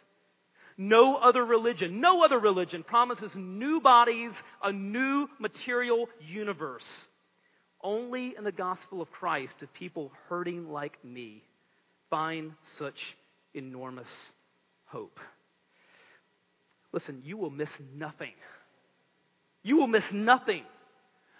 No 0.78 1.16
other 1.16 1.44
religion, 1.46 2.02
no 2.02 2.24
other 2.24 2.38
religion 2.38 2.84
promises 2.84 3.32
new 3.36 3.80
bodies, 3.80 4.32
a 4.62 4.72
new 4.72 5.28
material 5.40 6.08
universe. 6.20 6.84
Only 7.82 8.36
in 8.38 8.44
the 8.44 8.52
gospel 8.52 9.02
of 9.02 9.12
Christ 9.12 9.54
do 9.60 9.68
people 9.68 10.12
hurting 10.28 10.70
like 10.70 11.04
me 11.04 11.44
find 12.10 12.54
such 12.78 12.98
enormous 13.54 14.08
hope. 14.86 15.20
Listen, 16.92 17.22
you 17.24 17.38
will 17.38 17.50
miss 17.50 17.70
nothing. 17.94 18.34
You 19.64 19.78
will 19.78 19.88
miss 19.88 20.04
nothing. 20.12 20.64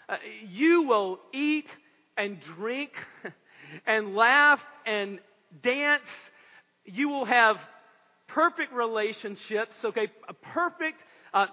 Uh, 0.08 0.16
you 0.48 0.82
will 0.82 1.18
eat 1.32 1.66
and 2.16 2.38
drink 2.56 2.90
and 3.86 4.14
laugh 4.14 4.60
and 4.84 5.18
dance. 5.62 6.02
You 6.84 7.08
will 7.08 7.24
have 7.24 7.56
perfect 8.36 8.70
relationships, 8.74 9.72
okay, 9.82 10.08
a 10.28 10.34
perfect 10.34 11.00
uh, 11.32 11.46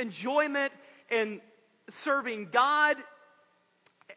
enjoyment 0.00 0.72
in 1.12 1.40
serving 2.02 2.48
God. 2.52 2.96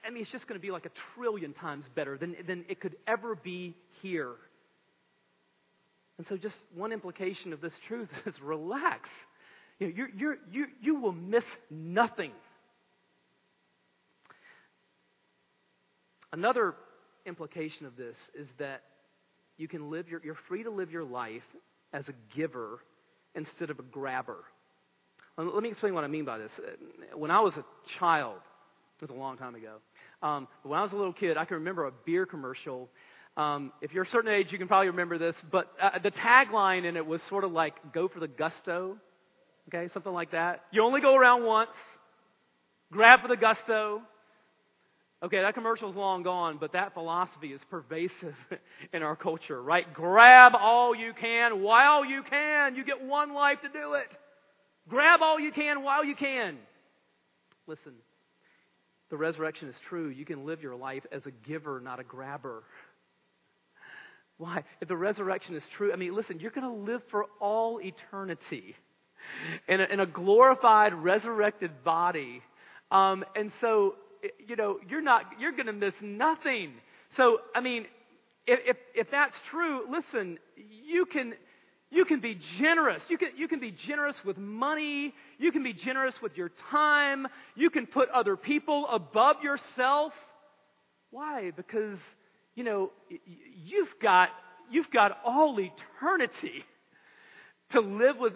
I 0.04 0.10
mean, 0.10 0.24
it's 0.24 0.32
just 0.32 0.48
going 0.48 0.60
to 0.60 0.62
be 0.62 0.72
like 0.72 0.88
a 0.88 0.92
trillion 1.14 1.54
times 1.54 1.86
better 1.94 2.18
than, 2.18 2.36
than 2.48 2.66
it 2.68 2.80
could 2.80 2.96
ever 3.08 3.36
be 3.36 3.76
here. 4.02 4.32
And 6.18 6.26
so, 6.28 6.38
just 6.38 6.56
one 6.74 6.92
implication 6.92 7.54
of 7.54 7.62
this 7.62 7.74
truth 7.88 8.10
is 8.26 8.34
relax. 8.42 9.08
You, 9.78 9.88
know, 9.88 9.94
you're, 9.96 10.10
you're, 10.10 10.38
you, 10.52 10.66
you 10.82 10.96
will 11.00 11.12
miss 11.12 11.44
nothing. 11.70 12.32
Another 16.34 16.74
implication 17.28 17.86
of 17.86 17.96
this 17.96 18.16
is 18.34 18.48
that 18.58 18.82
you 19.58 19.68
can 19.68 19.92
live 19.92 20.10
your, 20.10 20.20
you're 20.24 20.38
free 20.48 20.64
to 20.64 20.72
live 20.72 20.90
your 20.90 21.04
life 21.04 21.44
as 21.94 22.08
a 22.10 22.14
giver 22.36 22.80
instead 23.36 23.70
of 23.70 23.80
a 23.80 23.84
grabber. 23.84 24.38
Let 25.38 25.64
me 25.64 25.70
explain 25.70 25.94
what 25.94 26.04
I 26.04 26.08
mean 26.08 26.26
by 26.26 26.38
this. 26.38 26.52
When 27.16 27.32
I 27.32 27.40
was 27.40 27.54
a 27.56 27.66
child, 28.00 28.38
it 29.02 29.10
was 29.10 29.16
a 29.16 29.20
long 29.20 29.38
time 29.38 29.56
ago, 29.56 29.78
um, 30.22 30.48
when 30.64 30.78
I 30.78 30.84
was 30.84 30.92
a 30.92 30.96
little 30.96 31.14
kid, 31.14 31.38
I 31.38 31.46
can 31.46 31.58
remember 31.58 31.88
a 31.88 31.92
beer 32.06 32.26
commercial. 32.26 32.90
Um, 33.38 33.72
if 33.82 33.94
you're 33.94 34.04
a 34.04 34.10
certain 34.10 34.32
age, 34.32 34.48
you 34.52 34.58
can 34.58 34.68
probably 34.68 34.88
remember 34.88 35.18
this, 35.18 35.36
but 35.52 35.72
uh, 35.82 35.98
the 36.04 36.12
tagline 36.12 36.86
in 36.86 36.96
it 36.98 37.06
was 37.06 37.22
sort 37.30 37.44
of 37.44 37.52
like, 37.52 37.74
go 37.94 38.08
for 38.08 38.20
the 38.20 38.28
gusto. 38.28 38.98
Okay, 39.70 39.92
something 39.94 40.12
like 40.12 40.32
that. 40.32 40.66
You 40.72 40.84
only 40.84 41.02
go 41.02 41.16
around 41.16 41.46
once. 41.46 41.70
Grab 42.92 43.22
for 43.22 43.30
the 43.30 43.38
gusto. 43.38 44.02
Okay, 45.24 45.42
that 45.42 45.54
commercial's 45.54 45.96
long 45.96 46.24
gone, 46.24 46.58
but 46.60 46.74
that 46.74 46.96
philosophy 46.96 47.54
is 47.54 47.62
pervasive 47.70 48.36
in 48.94 49.04
our 49.04 49.16
culture, 49.16 49.62
right? 49.62 49.92
Grab 49.94 50.54
all 50.60 50.96
you 50.96 51.14
can 51.14 51.62
while 51.62 52.04
you 52.04 52.24
can. 52.28 52.76
You 52.76 52.84
get 52.84 53.04
one 53.04 53.34
life 53.34 53.62
to 53.62 53.70
do 53.70 53.94
it. 53.94 54.08
Grab 54.90 55.22
all 55.22 55.40
you 55.40 55.52
can 55.52 55.84
while 55.84 56.04
you 56.04 56.16
can. 56.16 56.58
Listen, 57.68 57.94
the 59.12 59.18
resurrection 59.18 59.70
is 59.70 59.76
true. 59.90 60.10
You 60.10 60.26
can 60.26 60.46
live 60.46 60.64
your 60.64 60.76
life 60.76 61.04
as 61.12 61.24
a 61.28 61.32
giver, 61.32 61.80
not 61.80 62.00
a 62.00 62.04
grabber. 62.04 62.64
Why? 64.38 64.64
If 64.82 64.88
the 64.88 64.98
resurrection 64.98 65.56
is 65.56 65.64
true, 65.78 65.94
I 65.94 65.98
mean, 65.98 66.16
listen, 66.16 66.40
you're 66.40 66.50
going 66.50 66.68
to 66.68 66.92
live 66.92 67.04
for 67.12 67.28
all 67.40 67.80
eternity 67.80 68.76
in 69.68 69.82
a, 69.82 69.84
in 69.84 70.00
a 70.00 70.08
glorified, 70.08 70.96
resurrected 70.96 71.84
body. 71.84 72.42
Um, 72.90 73.24
and 73.36 73.52
so 73.62 73.96
you 74.48 74.56
know, 74.56 74.80
you're 74.88 75.02
not, 75.02 75.26
you're 75.40 75.52
going 75.52 75.68
to 75.68 75.74
miss 75.74 75.94
nothing. 76.02 76.74
So, 77.18 77.40
I 77.56 77.62
mean, 77.62 77.86
if, 78.48 78.60
if, 78.66 78.78
if 78.96 79.12
that's 79.12 79.36
true, 79.50 79.84
listen, 79.90 80.40
you 80.56 81.06
can, 81.06 81.34
you 81.90 82.06
can 82.06 82.22
be 82.22 82.40
generous. 82.58 83.04
You 83.10 83.18
can, 83.18 83.30
you 83.36 83.48
can 83.48 83.60
be 83.60 83.76
generous 83.88 84.16
with 84.26 84.38
money. 84.38 85.14
You 85.38 85.52
can 85.52 85.64
be 85.64 85.74
generous 85.74 86.16
with 86.22 86.38
your 86.38 86.52
time. 86.72 87.28
You 87.56 87.70
can 87.70 87.86
put 87.86 88.10
other 88.10 88.36
people 88.38 88.88
above 88.88 89.38
yourself. 89.44 90.14
Why? 91.12 91.52
Because, 91.56 92.00
you 92.56 92.64
know, 92.64 92.92
you've 93.66 93.94
got, 94.02 94.30
you've 94.70 94.90
got 94.92 95.18
all 95.26 95.60
eternity 95.60 96.64
to 97.72 97.82
live 97.82 98.18
with, 98.20 98.34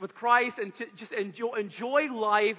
with 0.00 0.14
Christ 0.14 0.56
and 0.58 0.74
to 0.76 0.84
just 0.98 1.12
enjoy, 1.12 1.54
enjoy 1.58 2.12
life 2.12 2.56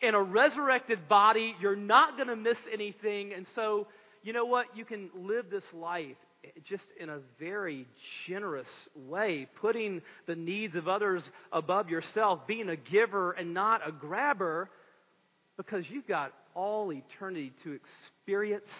in 0.00 0.14
a 0.14 0.22
resurrected 0.22 1.08
body. 1.08 1.54
You're 1.60 1.76
not 1.76 2.16
going 2.16 2.28
to 2.28 2.36
miss 2.36 2.58
anything. 2.72 3.32
And 3.32 3.46
so, 3.54 3.86
you 4.22 4.32
know 4.32 4.44
what? 4.44 4.66
You 4.76 4.84
can 4.84 5.10
live 5.14 5.50
this 5.50 5.64
life 5.72 6.16
just 6.64 6.84
in 7.00 7.08
a 7.08 7.18
very 7.40 7.86
generous 8.26 8.68
way, 8.94 9.48
putting 9.60 10.02
the 10.26 10.36
needs 10.36 10.76
of 10.76 10.86
others 10.86 11.22
above 11.52 11.88
yourself, 11.88 12.46
being 12.46 12.68
a 12.68 12.76
giver 12.76 13.32
and 13.32 13.52
not 13.52 13.86
a 13.86 13.90
grabber, 13.90 14.70
because 15.56 15.84
you've 15.90 16.06
got 16.06 16.32
all 16.54 16.92
eternity 16.92 17.52
to 17.64 17.72
experience 17.72 18.70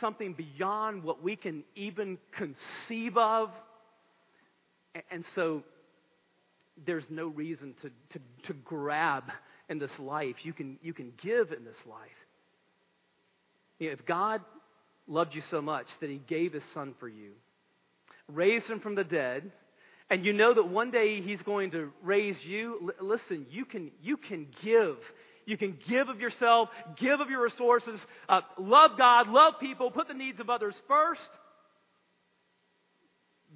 something 0.00 0.34
beyond 0.34 1.02
what 1.02 1.22
we 1.22 1.34
can 1.34 1.64
even 1.74 2.18
conceive 2.36 3.16
of. 3.16 3.50
And 5.10 5.24
so 5.34 5.62
there's 6.86 7.04
no 7.10 7.26
reason 7.26 7.74
to, 7.82 7.90
to, 8.10 8.24
to 8.46 8.52
grab 8.52 9.24
in 9.68 9.78
this 9.78 9.90
life. 9.98 10.36
You 10.42 10.52
can, 10.52 10.78
you 10.82 10.92
can 10.92 11.12
give 11.22 11.52
in 11.52 11.64
this 11.64 11.76
life. 11.86 12.08
You 13.78 13.88
know, 13.88 13.92
if 13.92 14.06
God 14.06 14.40
loved 15.06 15.34
you 15.34 15.42
so 15.50 15.60
much 15.60 15.86
that 16.00 16.10
he 16.10 16.20
gave 16.26 16.52
his 16.52 16.62
son 16.74 16.94
for 16.98 17.08
you, 17.08 17.30
raised 18.32 18.66
him 18.66 18.80
from 18.80 18.94
the 18.94 19.04
dead, 19.04 19.50
and 20.10 20.24
you 20.24 20.32
know 20.32 20.54
that 20.54 20.68
one 20.68 20.90
day 20.90 21.20
he's 21.20 21.42
going 21.42 21.70
to 21.72 21.90
raise 22.02 22.36
you, 22.44 22.92
L- 23.00 23.06
listen, 23.08 23.46
you 23.50 23.64
can, 23.64 23.90
you 24.02 24.16
can 24.16 24.46
give. 24.64 24.96
You 25.46 25.56
can 25.56 25.78
give 25.88 26.08
of 26.10 26.20
yourself, 26.20 26.68
give 27.00 27.20
of 27.20 27.30
your 27.30 27.42
resources, 27.42 27.98
uh, 28.28 28.42
love 28.58 28.92
God, 28.98 29.28
love 29.28 29.54
people, 29.60 29.90
put 29.90 30.08
the 30.08 30.14
needs 30.14 30.40
of 30.40 30.50
others 30.50 30.74
first, 30.86 31.20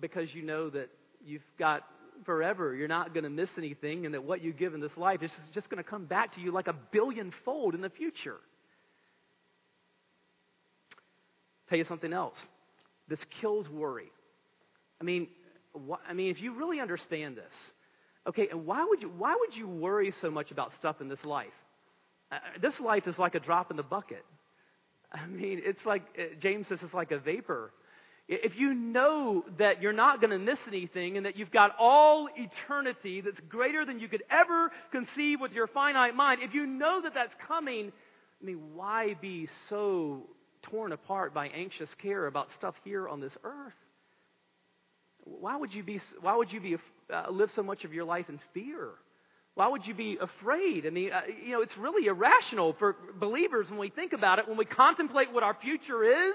because 0.01 0.29
you 0.35 0.43
know 0.43 0.71
that 0.71 0.89
you've 1.23 1.43
got 1.59 1.85
forever. 2.25 2.75
You're 2.75 2.89
not 2.89 3.15
going 3.15 3.25
to 3.25 3.31
miss 3.31 3.51
anything, 3.57 4.07
and 4.07 4.15
that 4.15 4.25
what 4.25 4.43
you 4.43 4.53
give 4.53 4.75
in 4.75 4.81
this 4.81 4.97
life 4.97 5.23
is 5.23 5.31
just 5.55 5.69
going 5.69 5.83
to 5.83 5.89
come 5.89 6.05
back 6.05 6.35
to 6.35 6.41
you 6.41 6.53
like 6.53 6.69
a 6.69 6.75
billion 6.93 7.33
fold 7.45 7.75
in 7.75 7.81
the 7.81 7.91
future. 7.91 8.37
Tell 11.69 11.79
you 11.79 11.85
something 11.85 12.13
else. 12.13 12.37
This 13.09 13.21
kills 13.41 13.69
worry. 13.69 14.11
I 15.01 15.05
mean, 15.05 15.29
wh- 15.75 16.09
I 16.09 16.13
mean, 16.13 16.31
if 16.31 16.41
you 16.41 16.55
really 16.55 16.81
understand 16.81 17.37
this, 17.37 17.55
okay, 18.27 18.49
and 18.51 18.67
why 18.67 18.85
would 18.89 19.03
you 19.03 19.09
why 19.09 19.37
would 19.39 19.57
you 19.57 19.67
worry 19.67 20.13
so 20.21 20.31
much 20.31 20.51
about 20.51 20.73
stuff 20.79 21.01
in 21.01 21.09
this 21.09 21.25
life? 21.25 21.53
Uh, 22.31 22.37
this 22.61 22.79
life 22.81 23.07
is 23.07 23.19
like 23.19 23.35
a 23.35 23.41
drop 23.41 23.71
in 23.71 23.77
the 23.77 23.83
bucket. 23.83 24.25
I 25.13 25.27
mean, 25.27 25.61
it's 25.65 25.85
like 25.85 26.03
uh, 26.19 26.35
James 26.41 26.69
says, 26.69 26.79
it's 26.83 26.95
like 26.95 27.11
a 27.11 27.19
vapor. 27.19 27.73
If 28.35 28.57
you 28.57 28.73
know 28.73 29.45
that 29.59 29.83
you're 29.83 29.93
not 29.93 30.23
going 30.23 30.31
to 30.31 30.39
miss 30.39 30.59
anything 30.67 31.19
and 31.19 31.27
that 31.27 31.37
you've 31.37 31.51
got 31.51 31.73
all 31.79 32.29
eternity 32.35 33.21
that's 33.21 33.39
greater 33.49 33.85
than 33.85 34.01
you 34.01 34.09
could 34.09 34.23
ever 34.31 34.71
conceive 34.91 35.39
with 35.39 35.53
your 35.53 35.67
finite 35.67 36.15
mind, 36.15 36.41
if 36.43 36.55
you 36.55 36.65
know 36.65 37.03
that 37.03 37.13
that's 37.13 37.35
coming, 37.47 37.93
I 38.41 38.45
mean, 38.45 38.75
why 38.75 39.17
be 39.21 39.49
so 39.69 40.23
torn 40.63 40.93
apart 40.93 41.35
by 41.35 41.49
anxious 41.49 41.91
care 42.01 42.27
about 42.27 42.49
stuff 42.57 42.75
here 42.85 43.07
on 43.07 43.21
this 43.21 43.33
earth? 43.45 43.75
Why 45.25 45.57
would 45.57 45.75
you 45.75 45.83
be? 45.83 46.01
Why 46.23 46.35
would 46.35 46.51
you 46.51 46.61
be 46.61 46.77
uh, 47.13 47.31
live 47.31 47.51
so 47.55 47.63
much 47.63 47.85
of 47.85 47.93
your 47.93 48.05
life 48.05 48.31
in 48.31 48.41
fear? 48.55 48.89
Why 49.55 49.69
would 49.69 49.87
you 49.87 49.95
be 49.95 50.17
afraid? 50.19 50.87
I 50.87 50.91
mean, 50.91 51.13
uh, 51.13 51.21
you 51.45 51.53
know, 51.53 51.61
it's 51.61 51.77
really 51.77 52.07
irrational 52.07 52.75
for 52.79 52.97
believers 53.21 53.69
when 53.69 53.79
we 53.79 53.91
think 53.91 54.15
about 54.15 54.39
it. 54.39 54.49
When 54.49 54.57
we 54.57 54.65
contemplate 54.65 55.31
what 55.33 55.43
our 55.43 55.57
future 55.61 56.03
is, 56.03 56.35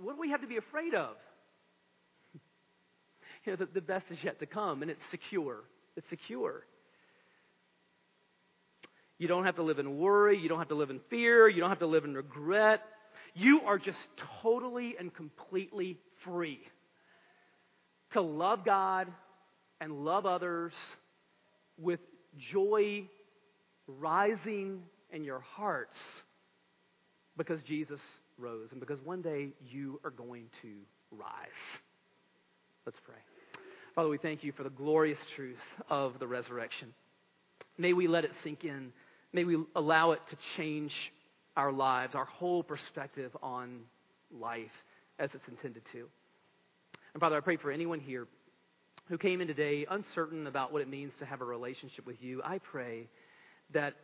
what 0.00 0.16
do 0.16 0.20
we 0.20 0.30
have 0.30 0.40
to 0.40 0.46
be 0.46 0.56
afraid 0.56 0.94
of? 0.94 1.16
You 3.44 3.52
know, 3.52 3.56
the, 3.56 3.66
the 3.74 3.80
best 3.80 4.06
is 4.10 4.18
yet 4.24 4.40
to 4.40 4.46
come, 4.46 4.82
and 4.82 4.90
it's 4.90 5.00
secure. 5.12 5.58
It's 5.96 6.08
secure. 6.10 6.64
You 9.18 9.28
don't 9.28 9.44
have 9.44 9.54
to 9.56 9.62
live 9.62 9.78
in 9.78 9.98
worry. 9.98 10.36
You 10.36 10.48
don't 10.48 10.58
have 10.58 10.68
to 10.68 10.74
live 10.74 10.90
in 10.90 11.00
fear. 11.10 11.48
You 11.48 11.60
don't 11.60 11.70
have 11.70 11.78
to 11.78 11.86
live 11.86 12.04
in 12.04 12.14
regret. 12.14 12.80
You 13.34 13.60
are 13.66 13.78
just 13.78 13.98
totally 14.42 14.96
and 14.98 15.14
completely 15.14 15.98
free 16.24 16.60
to 18.12 18.20
love 18.20 18.64
God 18.64 19.08
and 19.80 20.04
love 20.04 20.26
others 20.26 20.72
with 21.78 22.00
joy 22.52 23.08
rising 23.86 24.82
in 25.10 25.24
your 25.24 25.40
hearts 25.40 25.96
because 27.36 27.62
Jesus 27.62 28.00
rose 28.38 28.68
and 28.70 28.80
because 28.80 29.00
one 29.02 29.22
day 29.22 29.48
you 29.68 30.00
are 30.04 30.10
going 30.10 30.46
to 30.62 30.68
rise. 31.10 31.48
Let's 32.84 32.98
pray. 33.04 33.16
Father, 33.94 34.08
we 34.08 34.18
thank 34.18 34.44
you 34.44 34.52
for 34.52 34.62
the 34.62 34.70
glorious 34.70 35.18
truth 35.34 35.56
of 35.88 36.18
the 36.18 36.26
resurrection. 36.26 36.92
May 37.78 37.92
we 37.92 38.08
let 38.08 38.24
it 38.24 38.30
sink 38.42 38.64
in. 38.64 38.92
May 39.32 39.44
we 39.44 39.58
allow 39.74 40.12
it 40.12 40.20
to 40.30 40.36
change 40.56 40.92
our 41.56 41.72
lives, 41.72 42.14
our 42.14 42.24
whole 42.24 42.62
perspective 42.62 43.34
on 43.42 43.80
life 44.30 44.70
as 45.18 45.30
it's 45.34 45.48
intended 45.48 45.82
to. 45.92 46.06
And 47.14 47.20
Father, 47.20 47.36
I 47.36 47.40
pray 47.40 47.56
for 47.56 47.70
anyone 47.70 48.00
here 48.00 48.26
who 49.08 49.16
came 49.16 49.40
in 49.40 49.46
today 49.46 49.86
uncertain 49.90 50.46
about 50.46 50.72
what 50.72 50.82
it 50.82 50.88
means 50.88 51.12
to 51.18 51.24
have 51.24 51.40
a 51.40 51.44
relationship 51.44 52.06
with 52.06 52.20
you. 52.20 52.42
I 52.44 52.58
pray 52.58 53.08
that 53.72 53.94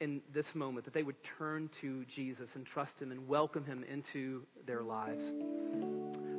in 0.00 0.22
this 0.32 0.46
moment 0.54 0.86
that 0.86 0.94
they 0.94 1.02
would 1.02 1.16
turn 1.38 1.68
to 1.82 2.04
Jesus 2.06 2.48
and 2.54 2.64
trust 2.64 2.92
him 3.00 3.12
and 3.12 3.28
welcome 3.28 3.64
him 3.64 3.84
into 3.84 4.42
their 4.66 4.82
lives. 4.82 5.22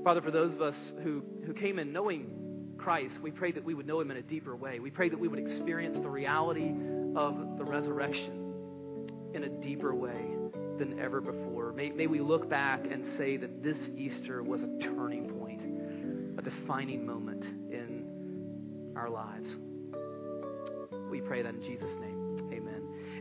Father, 0.03 0.21
for 0.21 0.31
those 0.31 0.53
of 0.53 0.61
us 0.61 0.75
who, 1.03 1.23
who 1.45 1.53
came 1.53 1.77
in 1.77 1.93
knowing 1.93 2.27
Christ, 2.77 3.19
we 3.21 3.29
pray 3.29 3.51
that 3.51 3.63
we 3.63 3.75
would 3.75 3.85
know 3.85 3.99
him 3.99 4.09
in 4.09 4.17
a 4.17 4.21
deeper 4.23 4.55
way. 4.55 4.79
We 4.79 4.89
pray 4.89 5.09
that 5.09 5.19
we 5.19 5.27
would 5.27 5.39
experience 5.39 5.99
the 5.99 6.09
reality 6.09 6.73
of 7.15 7.57
the 7.57 7.63
resurrection 7.63 9.09
in 9.35 9.43
a 9.43 9.49
deeper 9.49 9.93
way 9.93 10.35
than 10.79 10.99
ever 10.99 11.21
before. 11.21 11.71
May, 11.73 11.91
may 11.91 12.07
we 12.07 12.19
look 12.19 12.49
back 12.49 12.83
and 12.89 13.15
say 13.15 13.37
that 13.37 13.61
this 13.61 13.77
Easter 13.95 14.41
was 14.41 14.63
a 14.63 14.79
turning 14.81 15.29
point, 15.29 15.61
a 16.39 16.41
defining 16.41 17.05
moment 17.05 17.43
in 17.43 18.93
our 18.95 19.09
lives. 19.09 19.47
We 21.11 21.21
pray 21.21 21.43
that 21.43 21.53
in 21.53 21.61
Jesus' 21.61 21.91
name. 21.99 22.10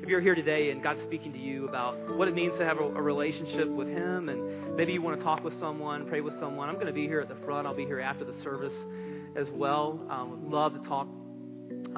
If 0.03 0.09
you're 0.09 0.23
here 0.23 0.35
today 0.35 0.71
and 0.71 0.83
God's 0.83 1.03
speaking 1.03 1.31
to 1.35 1.39
you 1.39 1.69
about 1.69 2.17
what 2.17 2.27
it 2.27 2.35
means 2.35 2.57
to 2.57 2.65
have 2.65 2.79
a, 2.79 2.85
a 2.85 3.03
relationship 3.03 3.69
with 3.69 3.87
Him, 3.87 4.31
and 4.31 4.75
maybe 4.75 4.95
you 4.95 5.03
want 5.03 5.19
to 5.19 5.23
talk 5.23 5.45
with 5.45 5.59
someone, 5.61 6.09
pray 6.09 6.23
with 6.23 6.33
someone, 6.41 6.71
I'm 6.71 6.77
going 6.77 6.87
to 6.87 6.93
be 6.93 7.07
here 7.07 7.21
at 7.21 7.29
the 7.29 7.37
front. 7.45 7.67
I'll 7.67 7.75
be 7.75 7.85
here 7.85 8.01
after 8.01 8.25
the 8.25 8.33
service 8.43 8.73
as 9.37 9.47
well. 9.51 10.01
Um, 10.09 10.31
would 10.31 10.51
love 10.51 10.73
to 10.73 10.89
talk 10.89 11.07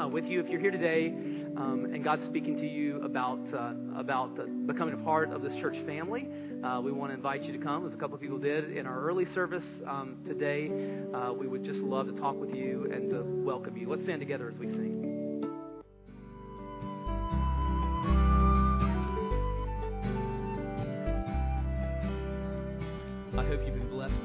uh, 0.03 0.09
with 0.09 0.25
you. 0.25 0.41
If 0.41 0.49
you're 0.49 0.61
here 0.61 0.73
today 0.73 1.09
um, 1.57 1.91
and 1.95 2.03
God's 2.03 2.25
speaking 2.25 2.57
to 2.57 2.67
you 2.67 3.01
about 3.03 3.39
uh, 3.55 3.73
about 3.97 4.37
the, 4.37 4.47
becoming 4.47 4.95
a 4.95 5.05
part 5.05 5.31
of 5.31 5.41
this 5.41 5.55
church 5.61 5.77
family, 5.87 6.29
uh, 6.65 6.81
we 6.81 6.91
want 6.91 7.13
to 7.13 7.15
invite 7.15 7.45
you 7.45 7.53
to 7.53 7.65
come, 7.65 7.87
as 7.87 7.95
a 7.95 7.97
couple 7.97 8.17
of 8.17 8.21
people 8.21 8.39
did 8.39 8.77
in 8.77 8.85
our 8.85 9.01
early 9.01 9.27
service 9.33 9.65
um, 9.87 10.17
today. 10.27 10.69
Uh, 11.15 11.33
we 11.33 11.47
would 11.47 11.63
just 11.63 11.79
love 11.79 12.07
to 12.07 12.21
talk 12.21 12.35
with 12.35 12.53
you 12.53 12.91
and 12.93 13.11
to 13.11 13.23
welcome 13.23 13.77
you. 13.77 13.89
Let's 13.89 14.03
stand 14.03 14.21
together 14.21 14.51
as 14.51 14.59
we 14.59 14.67
sing. 14.67 15.12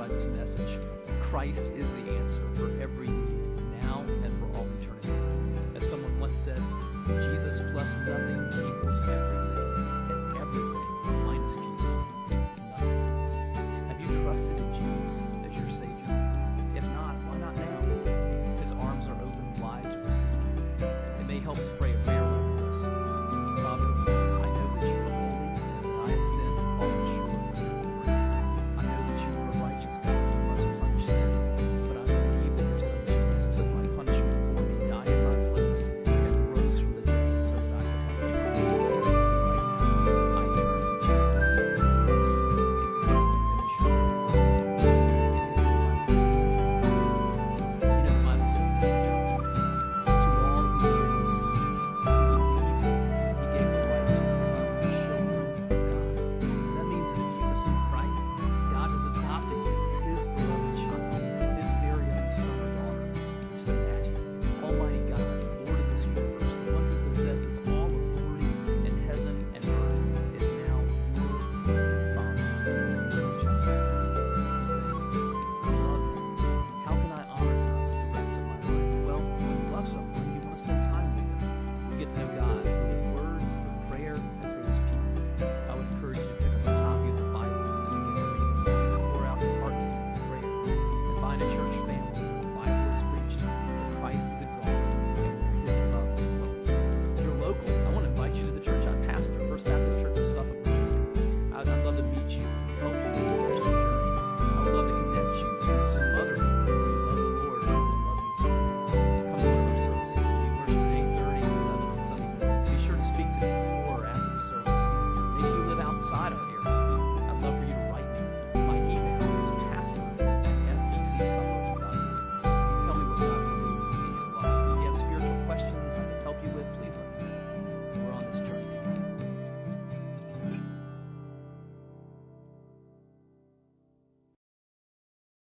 This 0.08 0.24
message. 0.24 0.80
Christ 1.30 1.60
is 1.76 1.86
the 1.86 2.12
answer 2.16 2.48
for 2.56 2.82
every 2.82 3.10